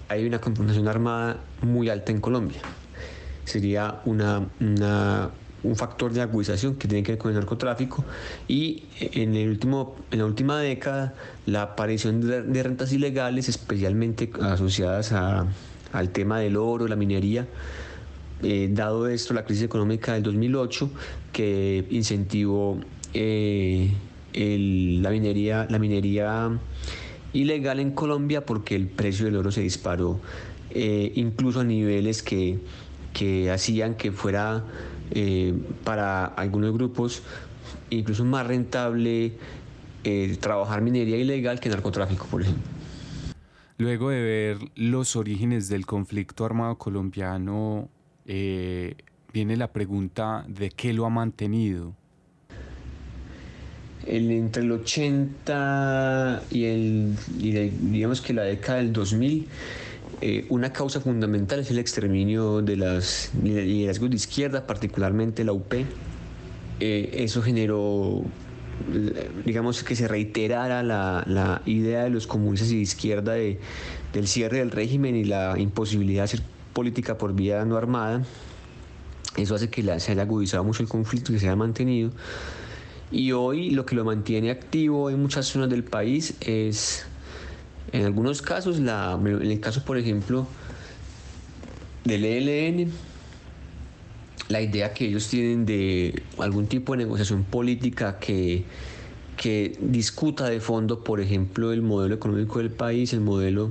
[0.08, 2.60] hay una confrontación armada muy alta en Colombia.
[3.44, 8.04] Sería una, un factor de agudización que tiene que ver con el narcotráfico
[8.48, 11.14] y en, el último, en la última década
[11.46, 15.46] la aparición de rentas ilegales, especialmente asociadas a
[15.92, 17.46] al tema del oro, la minería.
[18.42, 20.90] Eh, dado esto, la crisis económica del 2008,
[21.32, 22.78] que incentivó
[23.12, 23.92] eh,
[24.32, 26.50] la, minería, la minería
[27.32, 30.20] ilegal en Colombia porque el precio del oro se disparó,
[30.70, 32.58] eh, incluso a niveles que,
[33.12, 34.64] que hacían que fuera
[35.82, 37.24] para algunos grupos
[37.90, 39.32] incluso más rentable
[40.38, 42.79] trabajar minería ilegal que narcotráfico, por ejemplo.
[43.80, 47.88] Luego de ver los orígenes del conflicto armado colombiano,
[48.26, 48.94] eh,
[49.32, 51.94] viene la pregunta de qué lo ha mantenido.
[54.04, 57.16] entre el 80 y, el,
[57.90, 59.48] digamos que la década del 2000,
[60.20, 65.72] eh, una causa fundamental es el exterminio de las liderazgos de izquierda, particularmente la UP.
[66.80, 68.24] Eh, eso generó
[69.44, 73.60] digamos que se reiterara la, idea de los comunistas y de izquierda de,
[74.12, 78.22] del cierre del régimen y la imposibilidad de hacer política por vía no armada.
[79.36, 82.10] Eso hace que se haya agudizado mucho el conflicto que se haya mantenido.
[83.12, 87.06] Y hoy lo que lo mantiene activo en muchas zonas del país es,
[87.92, 90.46] en algunos casos, la, en el caso, por ejemplo,
[92.04, 92.92] del ELN,
[94.50, 98.64] la idea que ellos tienen de algún tipo de negociación política que,
[99.36, 103.70] que discuta de fondo, por ejemplo, el modelo económico del país, el modelo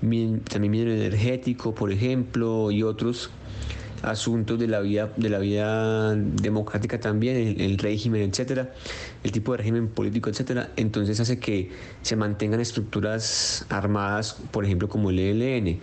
[0.00, 3.30] también energético, por ejemplo, y otros
[4.02, 8.74] asuntos de la vida de la vida democrática también el, régimen etcétera
[9.22, 10.70] el tipo de régimen político etcétera.
[10.74, 11.70] Entonces hace que
[12.02, 15.78] se mantengan estructuras armadas por ejemplo como el ELN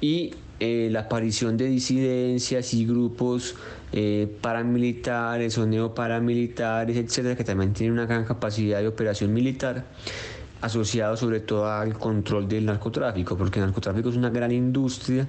[0.00, 3.56] y eh, la aparición de disidencias y grupos
[3.96, 9.84] eh, paramilitares o neoparamilitares, etcétera, que también tienen una gran capacidad de operación militar,
[10.60, 15.28] asociado sobre todo al control del narcotráfico, porque el narcotráfico es una gran industria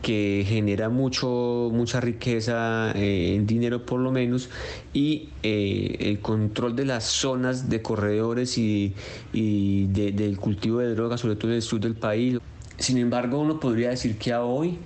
[0.00, 4.48] que genera mucho, mucha riqueza eh, en dinero por lo menos
[4.94, 8.94] y eh, el control de las zonas de corredores y,
[9.34, 12.38] del cultivo de drogas, sobre todo en el sur del país.
[12.78, 14.78] Sin embargo, uno podría decir que a hoy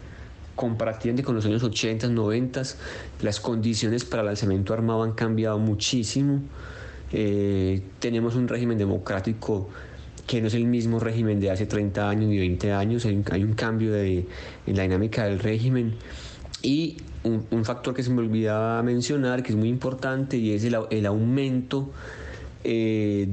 [0.59, 2.63] comparativamente con los años 80, 90,
[3.23, 6.41] las condiciones para el lanzamiento armado han cambiado muchísimo.
[7.13, 9.69] Eh, tenemos un régimen democrático
[10.27, 13.53] que no es el mismo régimen de hace 30 años ni 20 años, hay un,
[13.55, 14.27] cambio de,
[14.67, 15.95] en la dinámica del régimen.
[16.61, 21.07] Y un, factor que se me olvidaba mencionar, que es muy importante, y es el,
[21.07, 21.93] aumento
[22.65, 23.29] eh,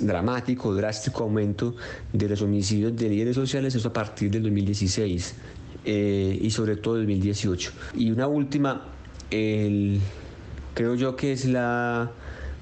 [0.00, 1.76] dramático, drástico aumento
[2.12, 5.36] de los homicidios de líderes sociales, eso a partir del 2016
[5.84, 7.72] eh, y sobre todo 2018.
[7.96, 8.82] Y una última,
[9.30, 12.10] creo yo que es la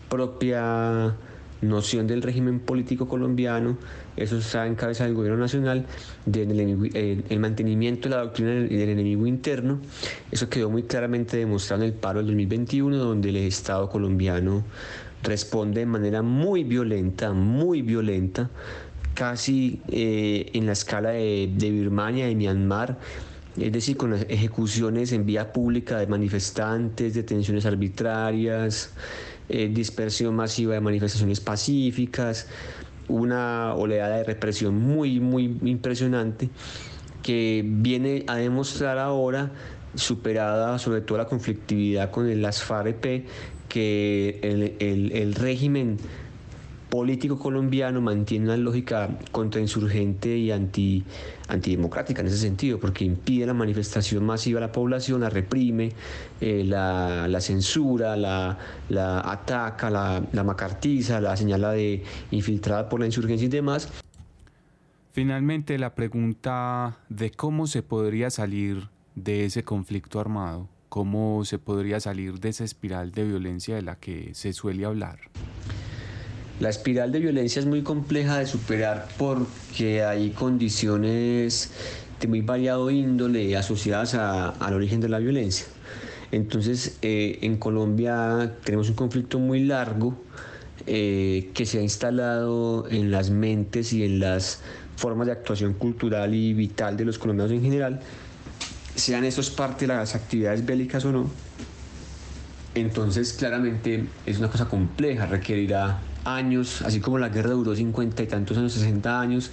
[0.09, 1.15] propia
[1.63, 3.79] noción del régimen político colombiano,
[4.17, 5.87] eso está en cabeza del gobierno nacional,
[6.27, 9.81] del el, mantenimiento de la doctrina del, enemigo interno.
[10.31, 14.65] Eso quedó muy claramente demostrado en el paro del 2021, donde el Estado colombiano
[15.23, 18.51] responde de manera muy violenta, muy violenta,
[19.15, 22.99] casi eh, en la escala de, de Birmania, de Myanmar,
[23.57, 28.95] es decir, con las ejecuciones en vía pública de manifestantes, detenciones arbitrarias,
[29.49, 32.49] eh, dispersión masiva de manifestaciones pacíficas,
[33.09, 36.49] una oleada de represión muy, muy impresionante
[37.23, 39.53] que viene a demostrar ahora,
[39.95, 43.25] superada sobre todo la conflictividad con las FARC,
[43.69, 45.99] que el, el, el régimen
[46.93, 51.03] político colombiano mantiene una lógica contrainsurgente y anti,
[51.49, 55.93] antidemocrática en ese sentido, porque impide la manifestación masiva de la población, la reprime,
[56.43, 58.59] eh, la, censura, la,
[59.25, 63.89] ataca, la, la macartiza, la señala de infiltrada por la insurgencia y demás.
[65.13, 72.01] Finalmente, la pregunta de cómo se podría salir de ese conflicto armado, cómo se podría
[72.01, 75.21] salir de esa espiral de violencia de la que se suele hablar.
[76.63, 81.73] La espiral de violencia es muy compleja de superar porque hay condiciones
[82.21, 85.67] de muy variado índole asociadas al origen de la violencia.
[86.31, 90.17] Entonces, eh, en Colombia tenemos un conflicto muy largo
[90.87, 94.61] eh, que se ha instalado en las mentes y en las
[94.95, 97.99] formas de actuación cultural y vital de los colombianos en general,
[98.95, 101.29] sean esos parte de las actividades bélicas o no.
[102.77, 108.27] Entonces, claramente es una cosa compleja, requerirá años, así como la guerra duró 50 y
[108.27, 109.51] tantos años, 60 años,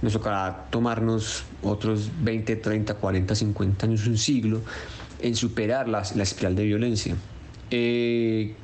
[0.00, 4.60] nos tocará tomarnos otros 20, 30, 40, 50 años, un siglo,
[5.20, 7.14] en superar la, la espiral de violencia.
[7.70, 8.54] Eh,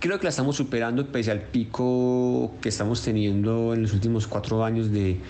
[0.00, 4.64] creo que la estamos superando pese al pico que estamos teniendo en los últimos cuatro
[4.64, 5.20] años de,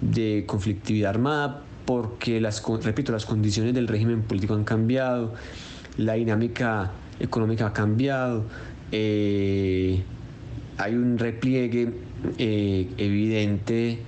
[0.00, 5.34] de conflictividad armada, porque las, repito, las condiciones del régimen político han cambiado,
[5.96, 8.44] la dinámica económica ha cambiado,
[8.92, 10.02] eh,
[10.78, 11.90] hay un repliegue
[12.38, 13.98] eh, evidente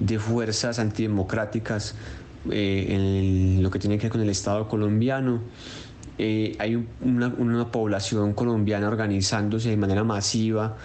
[0.00, 1.94] de fuerzas antidemocráticas
[2.50, 5.40] eh, en lo que tiene que ver con el Estado colombiano.
[6.18, 10.76] Eh, hay una, población colombiana organizándose de manera masiva,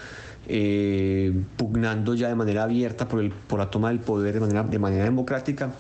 [1.56, 4.80] pugnando ya de manera abierta por, el, por la toma del poder de manera, de
[4.80, 5.72] manera democrática.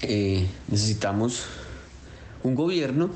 [0.00, 1.44] necesitamos
[2.44, 3.10] un gobierno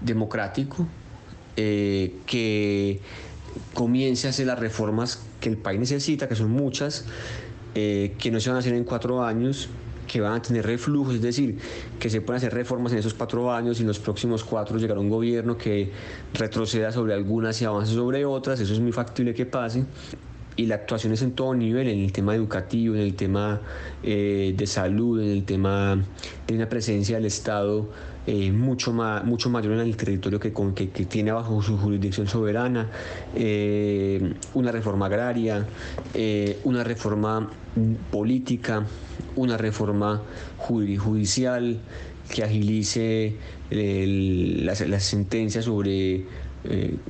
[0.00, 0.86] democrático
[1.56, 3.00] que
[3.74, 7.04] comience a hacer las reformas que el país necesita, que son muchas,
[7.74, 9.68] eh, que no se van a hacer en cuatro años,
[10.06, 11.58] que van a tener reflujos, es decir,
[11.98, 15.00] que se pueden hacer reformas en esos cuatro años y en los próximos cuatro llegará
[15.00, 15.90] un gobierno que
[16.34, 19.84] retroceda sobre algunas y avance sobre otras, eso es muy factible que pase.
[20.54, 23.62] Y la actuación es en todo nivel, en el tema educativo, en el tema
[24.02, 26.04] eh, de salud, en el tema
[26.46, 27.88] de una presencia del Estado
[28.24, 32.88] eh, mucho, más, mucho mayor en el territorio que, que, tiene bajo su jurisdicción soberana,
[33.34, 35.66] eh, una reforma agraria,
[36.14, 37.50] eh, una reforma
[38.12, 38.86] política,
[39.34, 40.22] una reforma
[40.58, 41.80] judicial
[42.32, 43.36] que agilice
[43.70, 46.24] las, las sentencias sobre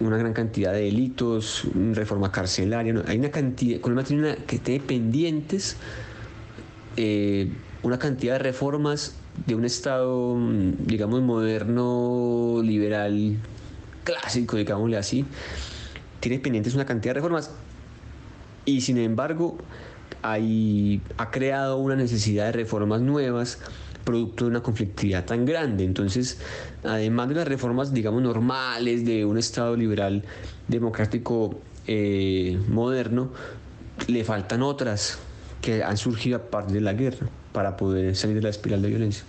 [0.00, 3.02] una gran cantidad de delitos, reforma carcelaria.
[3.06, 5.76] Hay una cantidad, Colombia tiene una, que tiene pendientes
[7.82, 10.36] una cantidad de reformas de un Estado,
[10.86, 13.36] digamos, moderno, liberal,
[14.04, 15.24] clásico, digámosle así,
[16.20, 17.50] tiene pendientes una cantidad de reformas
[18.64, 19.58] y sin embargo
[20.22, 23.58] hay, ha creado una necesidad de reformas nuevas
[24.04, 25.84] producto de una conflictividad tan grande.
[25.84, 26.40] Entonces,
[26.82, 30.24] además de las reformas, digamos, normales de un Estado liberal,
[30.66, 33.30] democrático, eh, moderno,
[34.08, 35.18] le faltan otras
[35.60, 38.88] que han surgido a partir de la guerra para poder salir de la espiral de
[38.88, 39.24] violencia.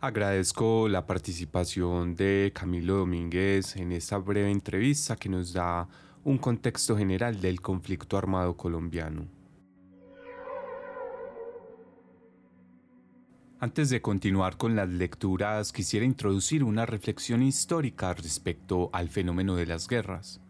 [0.00, 5.86] Agradezco la participación de Camilo Domínguez en esta breve entrevista que nos da
[6.24, 9.26] un contexto general del conflicto armado colombiano.
[13.60, 19.66] Antes de continuar con las lecturas, quisiera introducir una reflexión histórica respecto al fenómeno de
[19.66, 20.41] las guerras.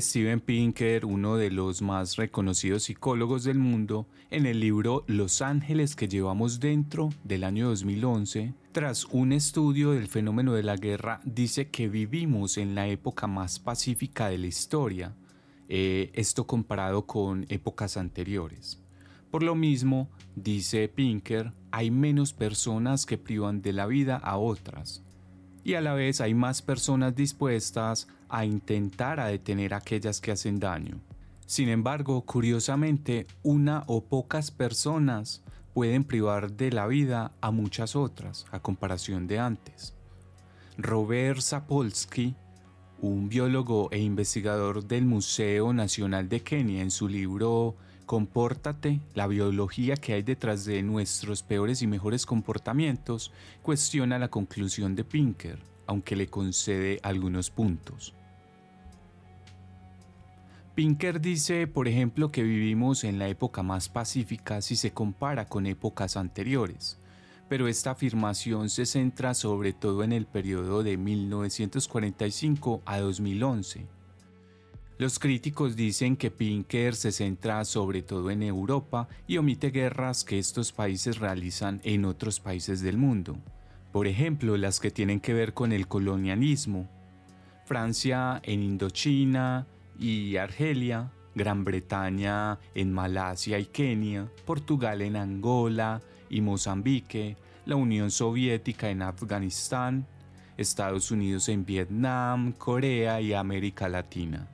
[0.00, 5.94] Steven Pinker, uno de los más reconocidos psicólogos del mundo, en el libro Los ángeles
[5.94, 11.68] que llevamos dentro del año 2011, tras un estudio del fenómeno de la guerra, dice
[11.68, 15.14] que vivimos en la época más pacífica de la historia,
[15.68, 18.82] eh, esto comparado con épocas anteriores.
[19.30, 25.04] Por lo mismo, dice Pinker, hay menos personas que privan de la vida a otras,
[25.62, 30.58] y a la vez hay más personas dispuestas a intentar a detener aquellas que hacen
[30.58, 31.00] daño.
[31.46, 35.42] Sin embargo, curiosamente, una o pocas personas
[35.74, 39.94] pueden privar de la vida a muchas otras, a comparación de antes.
[40.78, 42.34] Robert Sapolsky,
[43.00, 49.96] un biólogo e investigador del Museo Nacional de Kenia, en su libro Compórtate, la biología
[49.96, 56.16] que hay detrás de nuestros peores y mejores comportamientos, cuestiona la conclusión de Pinker, aunque
[56.16, 58.14] le concede algunos puntos.
[60.74, 65.66] Pinker dice, por ejemplo, que vivimos en la época más pacífica si se compara con
[65.66, 66.98] épocas anteriores,
[67.48, 73.86] pero esta afirmación se centra sobre todo en el periodo de 1945 a 2011
[74.96, 80.38] los críticos dicen que Pinker se centra sobre todo en Europa y omite guerras que
[80.38, 83.36] estos países realizan en otros países del mundo,
[83.94, 86.88] por ejemplo las que tienen que ver con el colonialismo,
[87.64, 89.68] Francia en Indochina
[90.00, 97.36] y Argelia, Gran Bretaña en Malasia y Kenia, Portugal en Angola y Mozambique,
[97.66, 100.08] la Unión Soviética en Afganistán,
[100.56, 104.48] Estados Unidos en Vietnam, Corea y América Latina.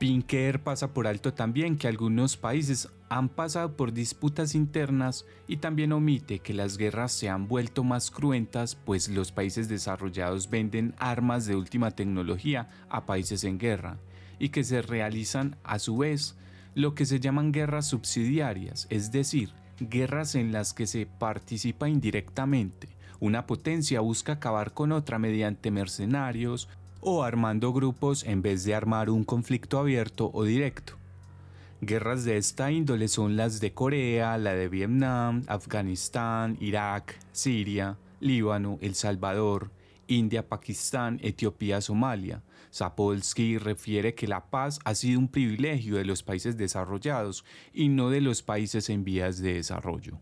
[0.00, 5.92] Pinker pasa por alto también que algunos países han pasado por disputas internas y también
[5.92, 11.44] omite que las guerras se han vuelto más cruentas pues los países desarrollados venden armas
[11.44, 13.98] de última tecnología a países en guerra
[14.38, 16.34] y que se realizan a su vez
[16.74, 22.88] lo que se llaman guerras subsidiarias, es decir, guerras en las que se participa indirectamente.
[23.18, 26.70] Una potencia busca acabar con otra mediante mercenarios,
[27.00, 30.94] o armando grupos en vez de armar un conflicto abierto o directo.
[31.82, 38.78] Guerras de esta índole son las de Corea, la de Vietnam, Afganistán, Irak, Siria, Líbano,
[38.82, 39.70] El Salvador,
[40.06, 42.42] India, Pakistán, Etiopía, Somalia.
[42.70, 48.10] Sapolsky refiere que la paz ha sido un privilegio de los países desarrollados y no
[48.10, 50.18] de los países en vías de desarrollo.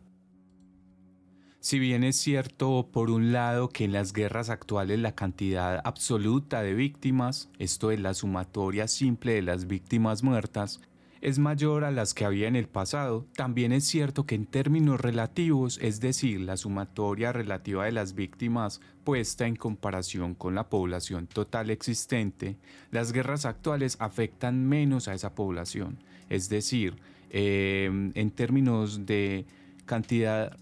[1.61, 6.63] Si bien es cierto, por un lado, que en las guerras actuales la cantidad absoluta
[6.63, 10.81] de víctimas, esto es la sumatoria simple de las víctimas muertas,
[11.21, 15.01] es mayor a las que había en el pasado, también es cierto que en términos
[15.01, 21.27] relativos, es decir, la sumatoria relativa de las víctimas puesta en comparación con la población
[21.27, 22.57] total existente,
[22.93, 25.99] las guerras actuales afectan menos a esa población.
[26.29, 26.95] Es decir,
[27.31, 29.45] eh, en términos de
[29.87, 30.57] cantidad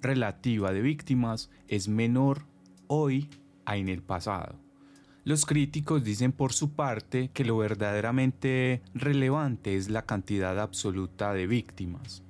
[0.00, 2.46] relativa de víctimas es menor
[2.86, 3.28] hoy
[3.64, 4.58] a en el pasado.
[5.24, 11.46] Los críticos dicen por su parte que lo verdaderamente relevante es la cantidad absoluta de
[11.46, 12.22] víctimas.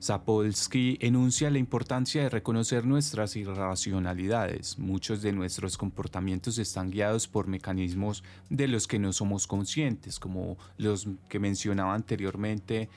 [0.00, 4.78] Sapolsky enuncia la importancia de reconocer nuestras irracionalidades.
[4.78, 10.58] Muchos de nuestros comportamientos están guiados por mecanismos de los que no somos conscientes, como
[10.76, 12.90] los que mencionaba anteriormente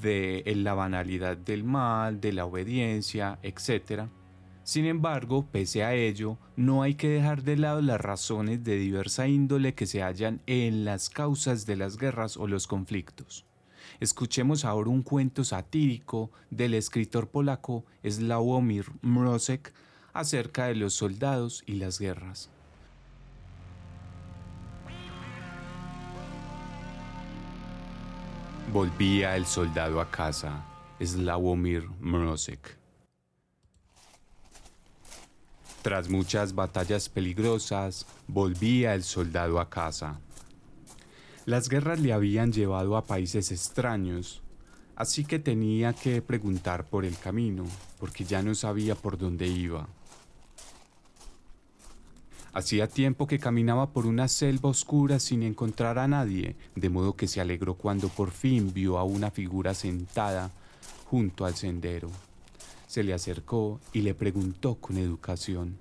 [0.00, 4.04] de la banalidad del mal, de la obediencia, etc.
[4.62, 9.26] Sin embargo, pese a ello, no hay que dejar de lado las razones de diversa
[9.26, 13.46] índole que se hallan en las causas de las guerras o los conflictos.
[13.98, 19.74] Escuchemos ahora un cuento satírico del escritor polaco Sławomir Mrozek
[20.12, 22.50] acerca de los soldados y las guerras.
[28.72, 30.64] Volvía el soldado a casa,
[31.02, 32.78] Slavomir Mrozek.
[35.82, 40.20] Tras muchas batallas peligrosas, volvía el soldado a casa.
[41.46, 44.40] Las guerras le habían llevado a países extraños,
[44.94, 47.64] así que tenía que preguntar por el camino,
[47.98, 49.88] porque ya no sabía por dónde iba.
[52.52, 57.28] Hacía tiempo que caminaba por una selva oscura sin encontrar a nadie, de modo que
[57.28, 60.50] se alegró cuando por fin vio a una figura sentada
[61.04, 62.10] junto al sendero.
[62.88, 65.78] Se le acercó y le preguntó con educación.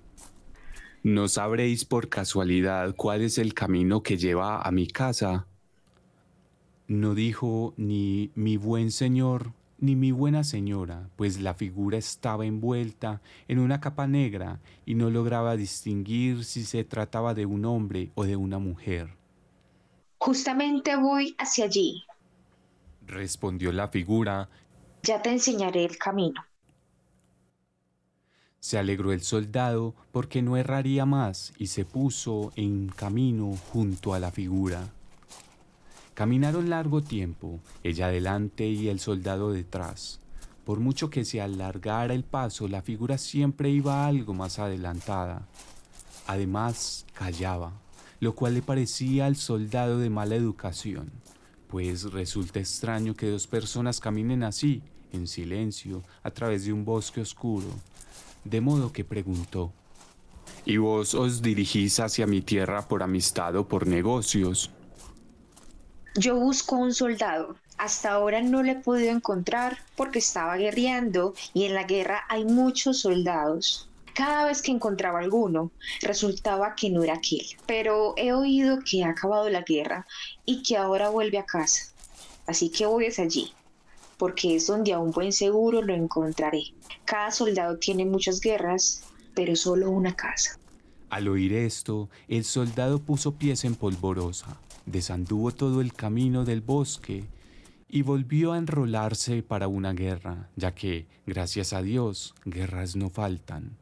[1.01, 5.47] ¿No sabréis por casualidad cuál es el camino que lleva a mi casa?
[6.87, 13.21] No dijo ni mi buen señor ni mi buena señora, pues la figura estaba envuelta
[13.47, 18.25] en una capa negra y no lograba distinguir si se trataba de un hombre o
[18.25, 19.17] de una mujer.
[20.17, 22.03] Justamente voy hacia allí,
[23.07, 24.49] respondió la figura.
[25.03, 26.43] Ya te enseñaré el camino.
[28.59, 34.19] Se alegró el soldado porque no erraría más y se puso en camino junto a
[34.19, 34.93] la figura.
[36.19, 40.19] Caminaron largo tiempo, ella adelante y el soldado detrás.
[40.65, 45.47] Por mucho que se alargara el paso, la figura siempre iba algo más adelantada.
[46.27, 47.71] Además, callaba,
[48.19, 51.09] lo cual le parecía al soldado de mala educación,
[51.69, 57.21] pues resulta extraño que dos personas caminen así, en silencio, a través de un bosque
[57.21, 57.69] oscuro.
[58.43, 59.71] De modo que preguntó,
[60.65, 64.69] ¿Y vos os dirigís hacia mi tierra por amistad o por negocios?
[66.19, 67.55] Yo busco un soldado.
[67.77, 72.43] Hasta ahora no lo he podido encontrar porque estaba guerreando y en la guerra hay
[72.43, 73.87] muchos soldados.
[74.15, 77.45] Cada vez que encontraba alguno, resultaba que no era aquel.
[77.65, 80.05] Pero he oído que ha acabado la guerra
[80.43, 81.93] y que ahora vuelve a casa.
[82.47, 83.53] Así que voy allí,
[84.17, 86.63] porque es donde a un buen seguro lo encontraré.
[87.05, 89.03] Cada soldado tiene muchas guerras,
[89.33, 90.59] pero solo una casa.
[91.09, 94.59] Al oír esto, el soldado puso pies en polvorosa,
[94.91, 97.25] desanduvo todo el camino del bosque
[97.87, 103.77] y volvió a enrolarse para una guerra, ya que, gracias a Dios, guerras no faltan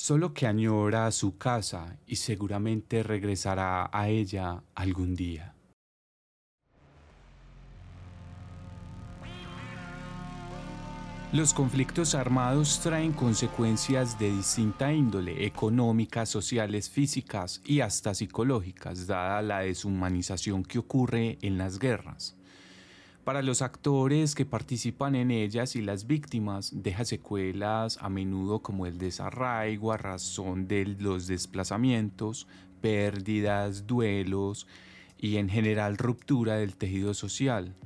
[0.00, 5.54] solo que añora a su casa y seguramente regresará a ella algún día.
[11.32, 19.40] Los conflictos armados traen consecuencias de distinta índole, económicas, sociales, físicas y hasta psicológicas, dada
[19.40, 22.36] la deshumanización que ocurre en las guerras.
[23.22, 28.86] Para los actores que participan en ellas y las víctimas deja secuelas a menudo como
[28.86, 32.48] el desarraigo a razón de los desplazamientos,
[32.80, 34.66] pérdidas, duelos
[35.16, 37.76] y en general ruptura del tejido social.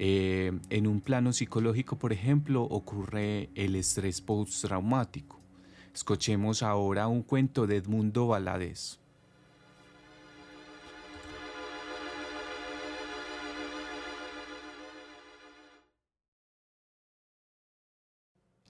[0.00, 5.40] Eh, en un plano psicológico, por ejemplo, ocurre el estrés postraumático.
[5.92, 9.00] Escuchemos ahora un cuento de Edmundo Valadez.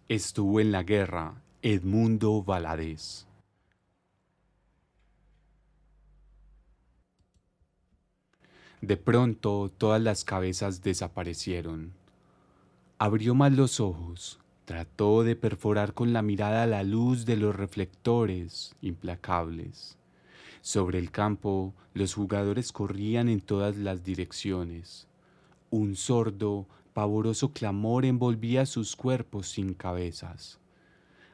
[0.08, 3.27] Estuvo en la guerra Edmundo Valadez.
[8.80, 11.92] De pronto todas las cabezas desaparecieron.
[12.98, 18.76] Abrió más los ojos, trató de perforar con la mirada la luz de los reflectores
[18.80, 19.96] implacables.
[20.60, 25.08] Sobre el campo los jugadores corrían en todas las direcciones.
[25.70, 30.60] Un sordo pavoroso clamor envolvía sus cuerpos sin cabezas.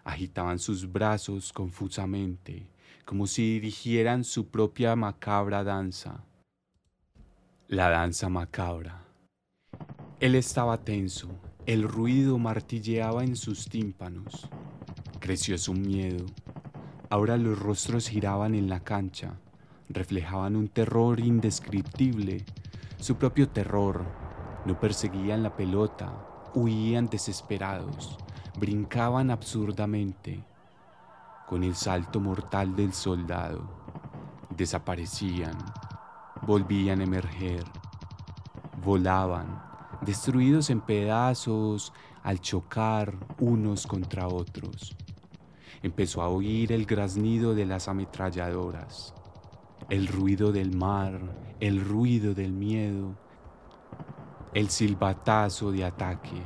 [0.03, 2.67] Agitaban sus brazos confusamente,
[3.05, 6.25] como si dirigieran su propia macabra danza.
[7.69, 9.07] La danza macabra.
[10.21, 11.31] Él estaba tenso,
[11.65, 14.51] el ruido martilleaba en sus tímpanos.
[15.19, 16.27] Creció su miedo.
[17.09, 19.41] Ahora los rostros giraban en la cancha,
[19.89, 22.45] reflejaban un terror indescriptible,
[22.99, 24.05] su propio terror,
[24.67, 28.19] no perseguían la pelota, huían desesperados,
[28.59, 30.45] brincaban absurdamente
[31.49, 33.67] con el salto mortal del soldado.
[34.55, 35.57] Desaparecían,
[36.47, 37.65] volvían a emerger,
[38.83, 39.63] volaban,
[40.03, 41.93] destruidos en pedazos
[42.23, 44.97] al chocar unos contra otros.
[45.83, 49.15] Empezó a oír el graznido de las ametralladoras,
[49.91, 51.21] el ruido del mar,
[51.61, 53.17] el ruido del miedo,
[54.55, 56.43] el silbatazo de ataque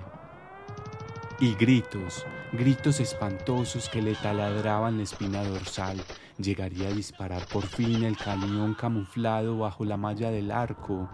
[1.41, 6.03] y gritos, gritos espantosos que le taladraban la espina dorsal.
[6.39, 11.09] Llegaría a disparar por fin el cañón camuflado bajo la malla del arco.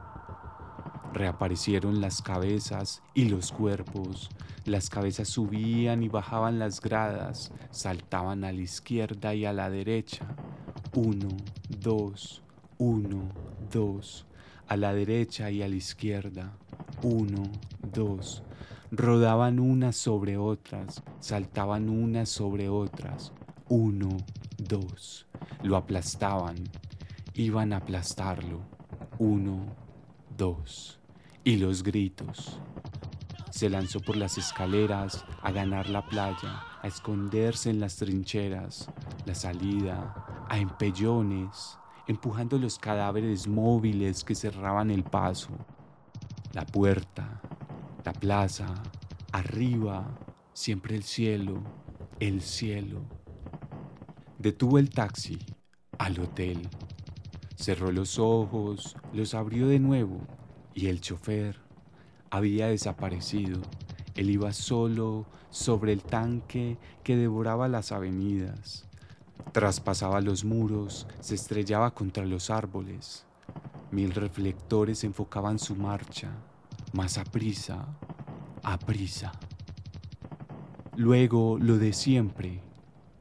[1.13, 4.29] Reaparecieron las cabezas y los cuerpos.
[4.65, 10.27] Las cabezas subían y bajaban las gradas, saltaban a la izquierda y a la derecha.
[10.95, 11.29] Uno,
[11.69, 12.43] dos,
[12.79, 13.29] uno,
[13.71, 14.27] dos,
[14.69, 16.57] a la derecha y a la izquierda
[17.05, 17.43] uno,
[17.83, 18.43] dos.
[18.91, 23.33] Rodaban unas sobre otras, saltaban unas sobre otras,
[23.69, 24.09] uno,
[24.65, 25.27] dos.
[25.63, 26.57] Lo aplastaban,
[27.35, 28.61] iban a aplastarlo,
[29.19, 29.75] uno,
[30.37, 30.99] dos.
[31.45, 32.59] Y los gritos.
[33.51, 38.91] Se lanzó por las escaleras a ganar la playa, a esconderse en las trincheras,
[39.27, 45.51] la salida, a empellones, empujando los cadáveres móviles que cerraban el paso
[46.55, 47.41] la puerta,
[48.05, 48.73] la plaza,
[49.33, 50.07] arriba,
[50.53, 51.63] siempre el cielo,
[52.21, 53.03] el cielo.
[54.45, 55.39] Detuvo el taxi
[55.97, 56.69] al hotel,
[57.57, 60.21] cerró los ojos, los abrió de nuevo
[60.75, 61.57] y el chofer
[62.29, 63.63] había desaparecido.
[64.15, 68.87] Él iba solo sobre el tanque que devoraba las avenidas.
[69.53, 73.25] Traspasaba los muros, se estrellaba contra los árboles.
[73.93, 76.33] Mil reflectores enfocaban su marcha,
[76.93, 77.97] más a prisa,
[78.63, 79.33] a prisa.
[80.97, 82.61] Luego lo de siempre,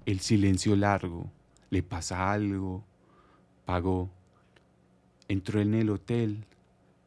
[0.06, 1.30] el silencio largo,
[1.70, 2.84] le pasa algo,
[3.66, 4.10] pagó,
[5.28, 6.46] entró en el hotel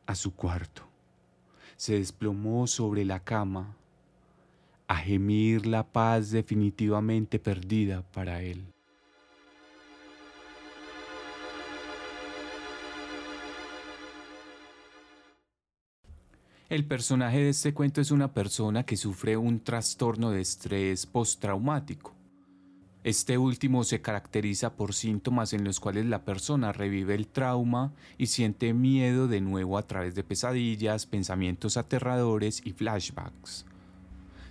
[0.06, 0.82] a su cuarto,
[1.76, 3.76] se desplomó sobre la cama,
[4.88, 8.64] a gemir la paz definitivamente perdida para él.
[16.68, 22.15] El personaje de este cuento es una persona que sufre un trastorno de estrés postraumático.
[23.06, 28.26] Este último se caracteriza por síntomas en los cuales la persona revive el trauma y
[28.26, 33.64] siente miedo de nuevo a través de pesadillas, pensamientos aterradores y flashbacks.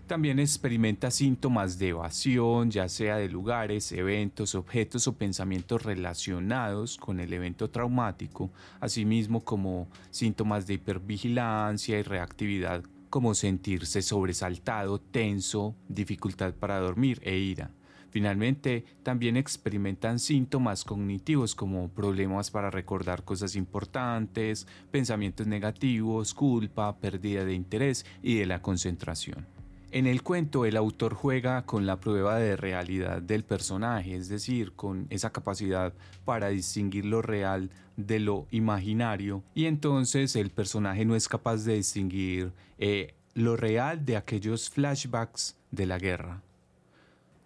[0.07, 7.19] También experimenta síntomas de evasión, ya sea de lugares, eventos, objetos o pensamientos relacionados con
[7.19, 16.53] el evento traumático, asimismo como síntomas de hipervigilancia y reactividad como sentirse sobresaltado, tenso, dificultad
[16.53, 17.69] para dormir e ira.
[18.15, 27.43] Finalmente, también experimentan síntomas cognitivos como problemas para recordar cosas importantes, pensamientos negativos, culpa, pérdida
[27.43, 29.45] de interés y de la concentración.
[29.91, 34.71] En el cuento el autor juega con la prueba de realidad del personaje, es decir,
[34.71, 35.93] con esa capacidad
[36.23, 41.73] para distinguir lo real de lo imaginario y entonces el personaje no es capaz de
[41.73, 46.44] distinguir eh, lo real de aquellos flashbacks de la guerra.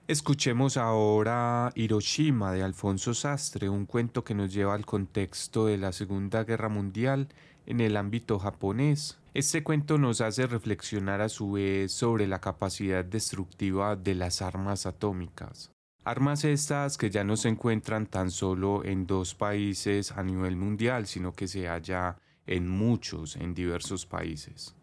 [0.10, 5.92] Escuchemos ahora Hiroshima de Alfonso Sastre, un cuento que nos lleva al contexto de la
[5.92, 7.28] Segunda Guerra Mundial
[7.68, 9.20] en el ámbito japonés.
[9.36, 14.88] Este cuento nos hace reflexionar a su vez sobre la capacidad destructiva de las armas
[14.88, 15.70] atómicas.
[16.04, 21.06] Armas estas que ya no se encuentran tan solo en dos países a nivel mundial,
[21.06, 24.76] sino que se halla en muchos, en diversos países.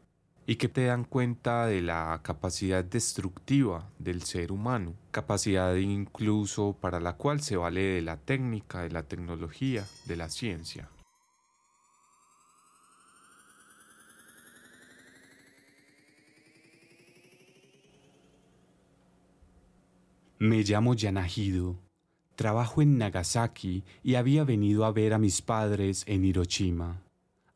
[0.47, 7.01] Y que te dan cuenta de la capacidad destructiva del ser humano, capacidad incluso para
[7.01, 10.89] la cual se vale de la técnica, de la tecnología, de la ciencia.
[20.39, 21.77] Me llamo Yanahido,
[22.37, 27.01] trabajo en Nagasaki y había venido a ver a mis padres en Hiroshima.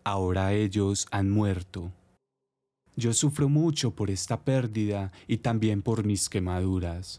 [0.02, 1.92] Ahora ellos han muerto.
[3.00, 7.18] Yo sufro mucho por esta pérdida y también por mis quemaduras.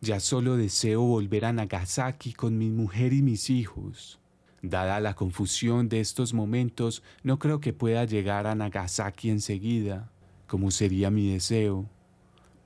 [0.00, 4.20] Ya solo deseo volver a Nagasaki con mi mujer y mis hijos.
[4.62, 10.12] Dada la confusión de estos momentos, no creo que pueda llegar a Nagasaki enseguida,
[10.46, 11.88] como sería mi deseo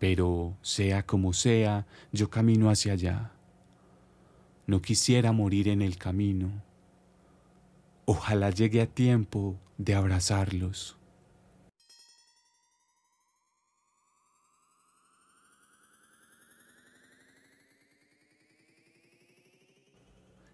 [0.03, 3.31] pero sea como sea, yo camino hacia allá.
[4.67, 6.51] No quisiera morir en el camino.
[8.05, 10.97] Ojalá llegue a tiempo de abrazarlos.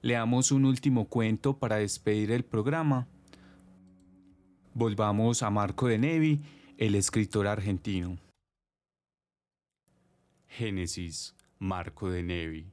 [0.00, 3.08] Leamos un último cuento para despedir el programa.
[4.72, 6.40] Volvamos a Marco de Nevi,
[6.76, 8.16] el escritor argentino.
[10.46, 12.70] Génesis, Marco de Nevi.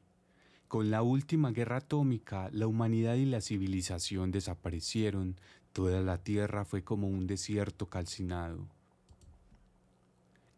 [0.68, 5.36] Con la última guerra atómica, la humanidad y la civilización desaparecieron,
[5.74, 8.68] toda la tierra fue como un desierto calcinado.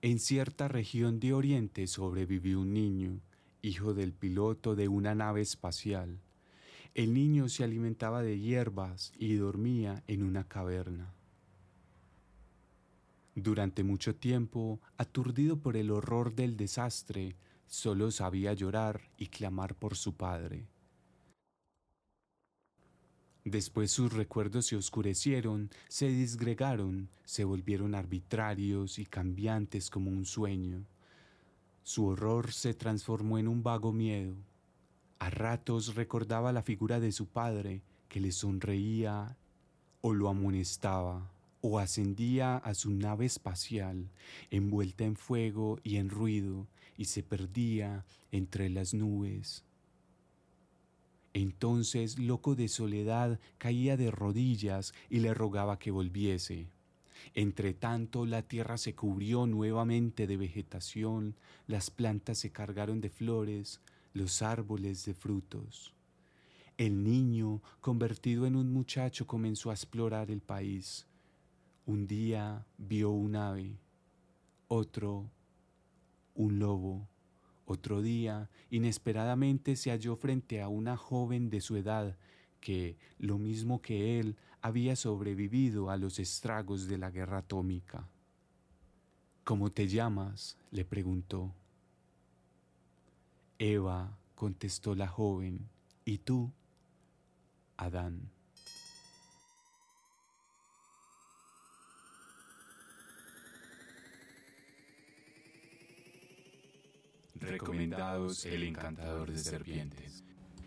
[0.01, 3.21] En cierta región de Oriente sobrevivió un niño,
[3.61, 6.19] hijo del piloto de una nave espacial.
[6.97, 11.13] El niño se alimentaba de hierbas y dormía en una caverna.
[13.35, 17.35] Durante mucho tiempo, aturdido por el horror del desastre,
[17.67, 20.65] solo sabía llorar y clamar por su padre.
[23.45, 30.87] Después sus recuerdos se oscurecieron, se disgregaron, se volvieron arbitrarios y cambiantes como un sueño.
[31.83, 34.46] Su horror se transformó en un vago miedo.
[35.19, 39.37] A ratos recordaba la figura de su padre que le sonreía
[40.01, 44.09] o lo amonestaba o ascendía a su nave espacial,
[44.51, 49.63] envuelta en fuego y en ruido, y se perdía entre las nubes.
[51.33, 56.67] Entonces, loco de soledad, caía de rodillas y le rogaba que volviese.
[57.33, 61.35] Entre tanto, la tierra se cubrió nuevamente de vegetación,
[61.67, 63.81] las plantas se cargaron de flores,
[64.17, 65.93] los árboles de frutos.
[66.77, 71.07] El niño, convertido en un muchacho, comenzó a explorar el país.
[71.85, 73.79] Un día vio un ave,
[74.67, 75.29] otro
[76.35, 77.07] un lobo,
[77.65, 82.15] otro día inesperadamente se halló frente a una joven de su edad
[82.59, 88.07] que, lo mismo que él, había sobrevivido a los estragos de la guerra atómica.
[89.43, 90.57] ¿Cómo te llamas?
[90.71, 91.53] le preguntó.
[93.59, 95.67] Eva, contestó la joven,
[96.05, 96.51] ¿y tú?
[97.77, 98.29] Adán.
[107.39, 110.23] Recomendados El Encantador de Serpientes.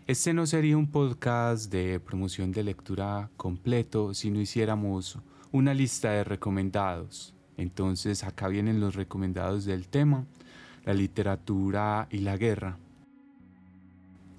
[0.07, 5.19] Este no sería un podcast de promoción de lectura completo si no hiciéramos
[5.51, 7.33] una lista de recomendados.
[7.57, 10.25] Entonces acá vienen los recomendados del tema,
[10.83, 12.77] la literatura y la guerra.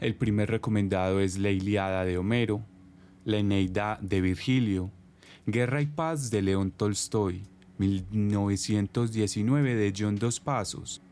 [0.00, 2.64] El primer recomendado es La Iliada de Homero,
[3.24, 4.90] La Eneida de Virgilio,
[5.46, 7.42] Guerra y Paz de León Tolstoy,
[7.78, 11.02] 1919 de John Dos Pasos,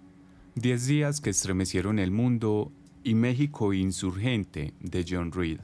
[0.57, 2.73] Diez días que estremecieron el mundo
[3.05, 5.61] y México insurgente de John Reed.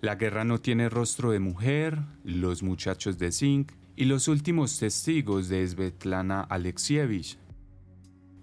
[0.00, 5.48] La guerra no tiene rostro de mujer, Los muchachos de Zinc y Los últimos testigos
[5.48, 7.38] de Svetlana Alexievich.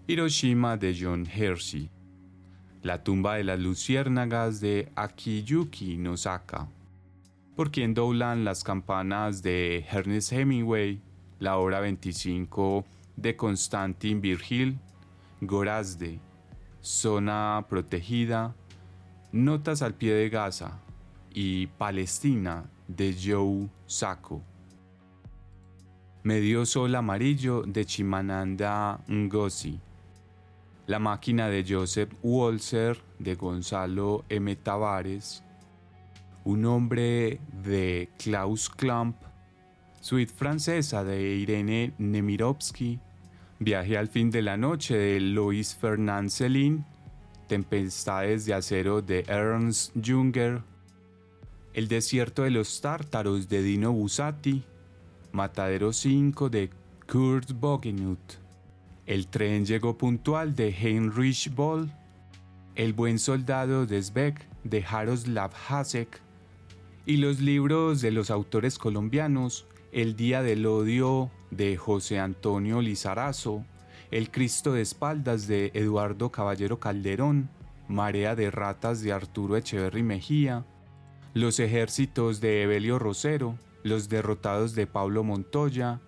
[0.07, 1.89] Hiroshima de John Hershey.
[2.83, 6.67] La tumba de las luciérnagas de Akiyuki Nosaka.
[7.55, 11.01] Por quien doblan las campanas de Ernest Hemingway,
[11.39, 12.85] la hora 25
[13.15, 14.77] de Constantin Virgil,
[15.41, 16.19] Gorazde,
[16.83, 18.53] Zona Protegida,
[19.31, 20.79] Notas al pie de Gaza
[21.33, 24.43] y Palestina de Joe Sacco.
[26.21, 29.79] Medio Sol Amarillo de Chimananda Ngozi.
[30.87, 34.55] La máquina de Joseph Walser de Gonzalo M.
[34.55, 35.43] Tavares,
[36.43, 39.15] Un hombre de Klaus Klamp,
[39.99, 42.99] Suite francesa de Irene Nemirovsky,
[43.57, 46.85] Viaje al fin de la noche de Louis Fernand Céline,
[47.47, 50.61] Tempestades de acero de Ernst Junger,
[51.73, 54.63] El desierto de los tártaros de Dino Bussati,
[55.31, 56.69] Matadero 5 de
[57.07, 58.44] Kurt Bogenut.
[59.05, 61.91] El tren llegó puntual de Heinrich Boll.
[62.73, 66.21] El buen soldado de Zbek de Jaroslav Hasek.
[67.05, 73.63] Y los libros de los autores colombianos El Día del Odio de José Antonio Lizarazo,
[74.09, 77.49] El Cristo de Espaldas de Eduardo Caballero Calderón,
[77.87, 80.65] Marea de Ratas de Arturo Echeverry Mejía,
[81.35, 86.01] Los Ejércitos de Evelio Rosero, Los Derrotados de Pablo Montoya,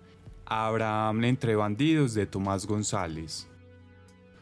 [0.48, 3.48] Abraham entre bandidos de Tomás González.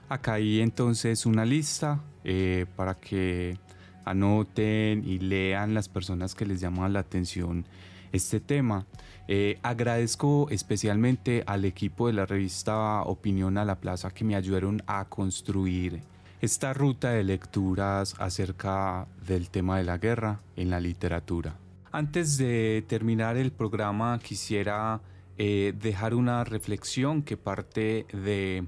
[0.09, 3.59] Acá hay entonces una lista eh, para que
[4.05, 7.67] anoten y lean las personas que les llaman la atención
[8.13, 8.87] este tema.
[9.27, 14.83] Eh, agradezco especialmente al equipo de la revista Opinión a la Plaza que me ayudaron
[14.87, 16.01] a construir
[16.41, 21.57] esta ruta de lecturas acerca del tema de la guerra en la literatura.
[21.91, 25.01] Antes de terminar el programa quisiera
[25.39, 28.67] eh, dejar una reflexión que parte de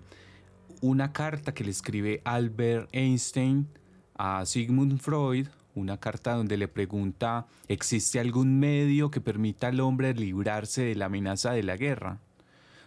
[0.83, 3.69] una carta que le escribe Albert Einstein
[4.17, 10.13] a Sigmund Freud, una carta donde le pregunta, ¿existe algún medio que permita al hombre
[10.13, 12.21] librarse de la amenaza de la guerra?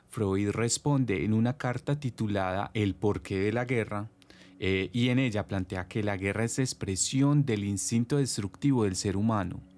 [0.09, 4.09] Freud responde en una carta titulada El porqué de la guerra,
[4.59, 9.17] eh, y en ella plantea que la guerra es expresión del instinto destructivo del ser
[9.17, 9.70] humano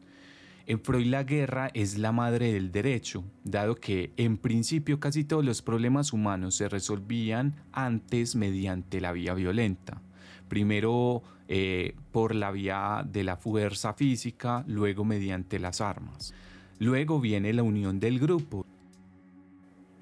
[0.65, 5.43] en Freud la guerra es la madre del derecho, dado que en principio casi todos
[5.43, 10.01] los problemas humanos se resolvían antes mediante la vía violenta.
[10.47, 16.33] Primero eh, por la vía de la fuerza física, luego mediante las armas.
[16.79, 18.65] Luego viene la unión del grupo.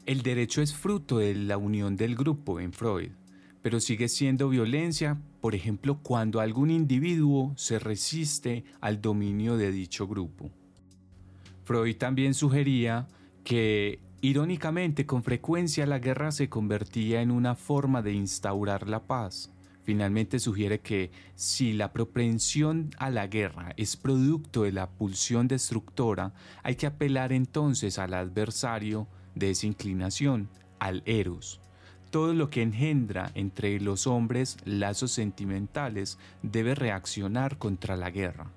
[0.06, 3.12] El derecho es fruto de la unión del grupo en Freud,
[3.62, 10.08] pero sigue siendo violencia, por ejemplo, cuando algún individuo se resiste al dominio de dicho
[10.08, 10.52] grupo.
[11.64, 13.08] Freud también sugería
[13.44, 19.52] que, irónicamente, con frecuencia la guerra se convertía en una forma de instaurar la paz.
[19.84, 26.34] Finalmente sugiere que si la propensión a la guerra es producto de la pulsión destructora,
[26.62, 31.62] hay que apelar entonces al adversario de esa inclinación, al eros.
[32.12, 38.52] Todo lo que engendra entre los hombres lazos sentimentales debe reaccionar contra la guerra.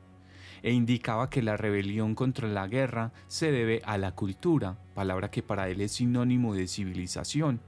[0.64, 5.44] E indicaba que la rebelión contra la guerra se debe a la cultura, palabra que
[5.44, 7.60] para él es sinónimo de civilización.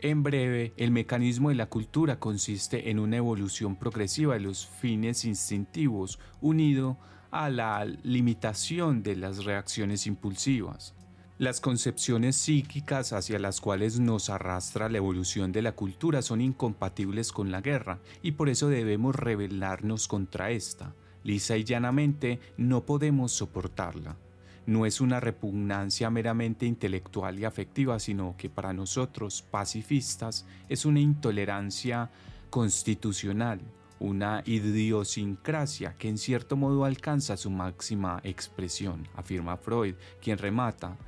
[0.00, 5.24] En breve, el mecanismo de la cultura consiste en una evolución progresiva de los fines
[5.24, 6.98] instintivos unido
[7.30, 10.96] a la limitación de las reacciones impulsivas.
[11.40, 17.32] Las concepciones psíquicas hacia las cuales nos arrastra la evolución de la cultura son incompatibles
[17.32, 20.92] con la guerra y por eso debemos rebelarnos contra esta.
[21.24, 24.18] Lisa y llanamente no podemos soportarla.
[24.66, 31.00] No es una repugnancia meramente intelectual y afectiva, sino que para nosotros, pacifistas, es una
[31.00, 32.10] intolerancia
[32.50, 33.62] constitucional,
[33.98, 40.98] una idiosincrasia que en cierto modo alcanza su máxima expresión, afirma Freud, quien remata,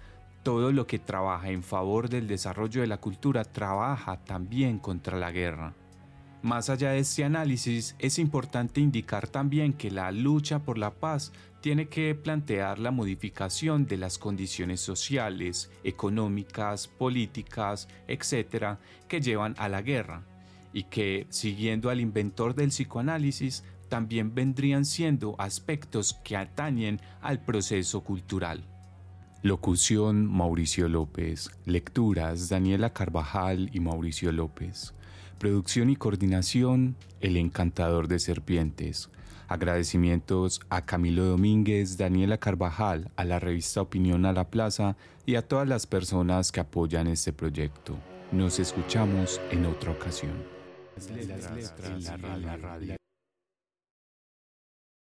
[0.43, 5.31] todo lo que trabaja en favor del desarrollo de la cultura trabaja también contra la
[5.31, 5.75] guerra.
[6.43, 11.33] Más allá de este análisis, es importante indicar también que la lucha por la paz
[11.61, 19.69] tiene que plantear la modificación de las condiciones sociales, económicas, políticas, etc., que llevan a
[19.69, 20.25] la guerra,
[20.73, 28.03] y que, siguiendo al inventor del psicoanálisis, también vendrían siendo aspectos que atañen al proceso
[28.03, 28.72] cultural.
[29.45, 31.51] Locución Mauricio López.
[31.67, 34.95] Lecturas Daniela Carvajal y Mauricio López.
[35.41, 39.11] Producción y coordinación El Encantador de Serpientes.
[39.49, 45.43] Agradecimientos a Camilo Domínguez, Daniela Carvajal, a la revista Opinión a la Plaza y a
[45.43, 47.99] todas las personas que apoyan este proyecto.
[48.31, 50.35] Nos escuchamos en otra ocasión.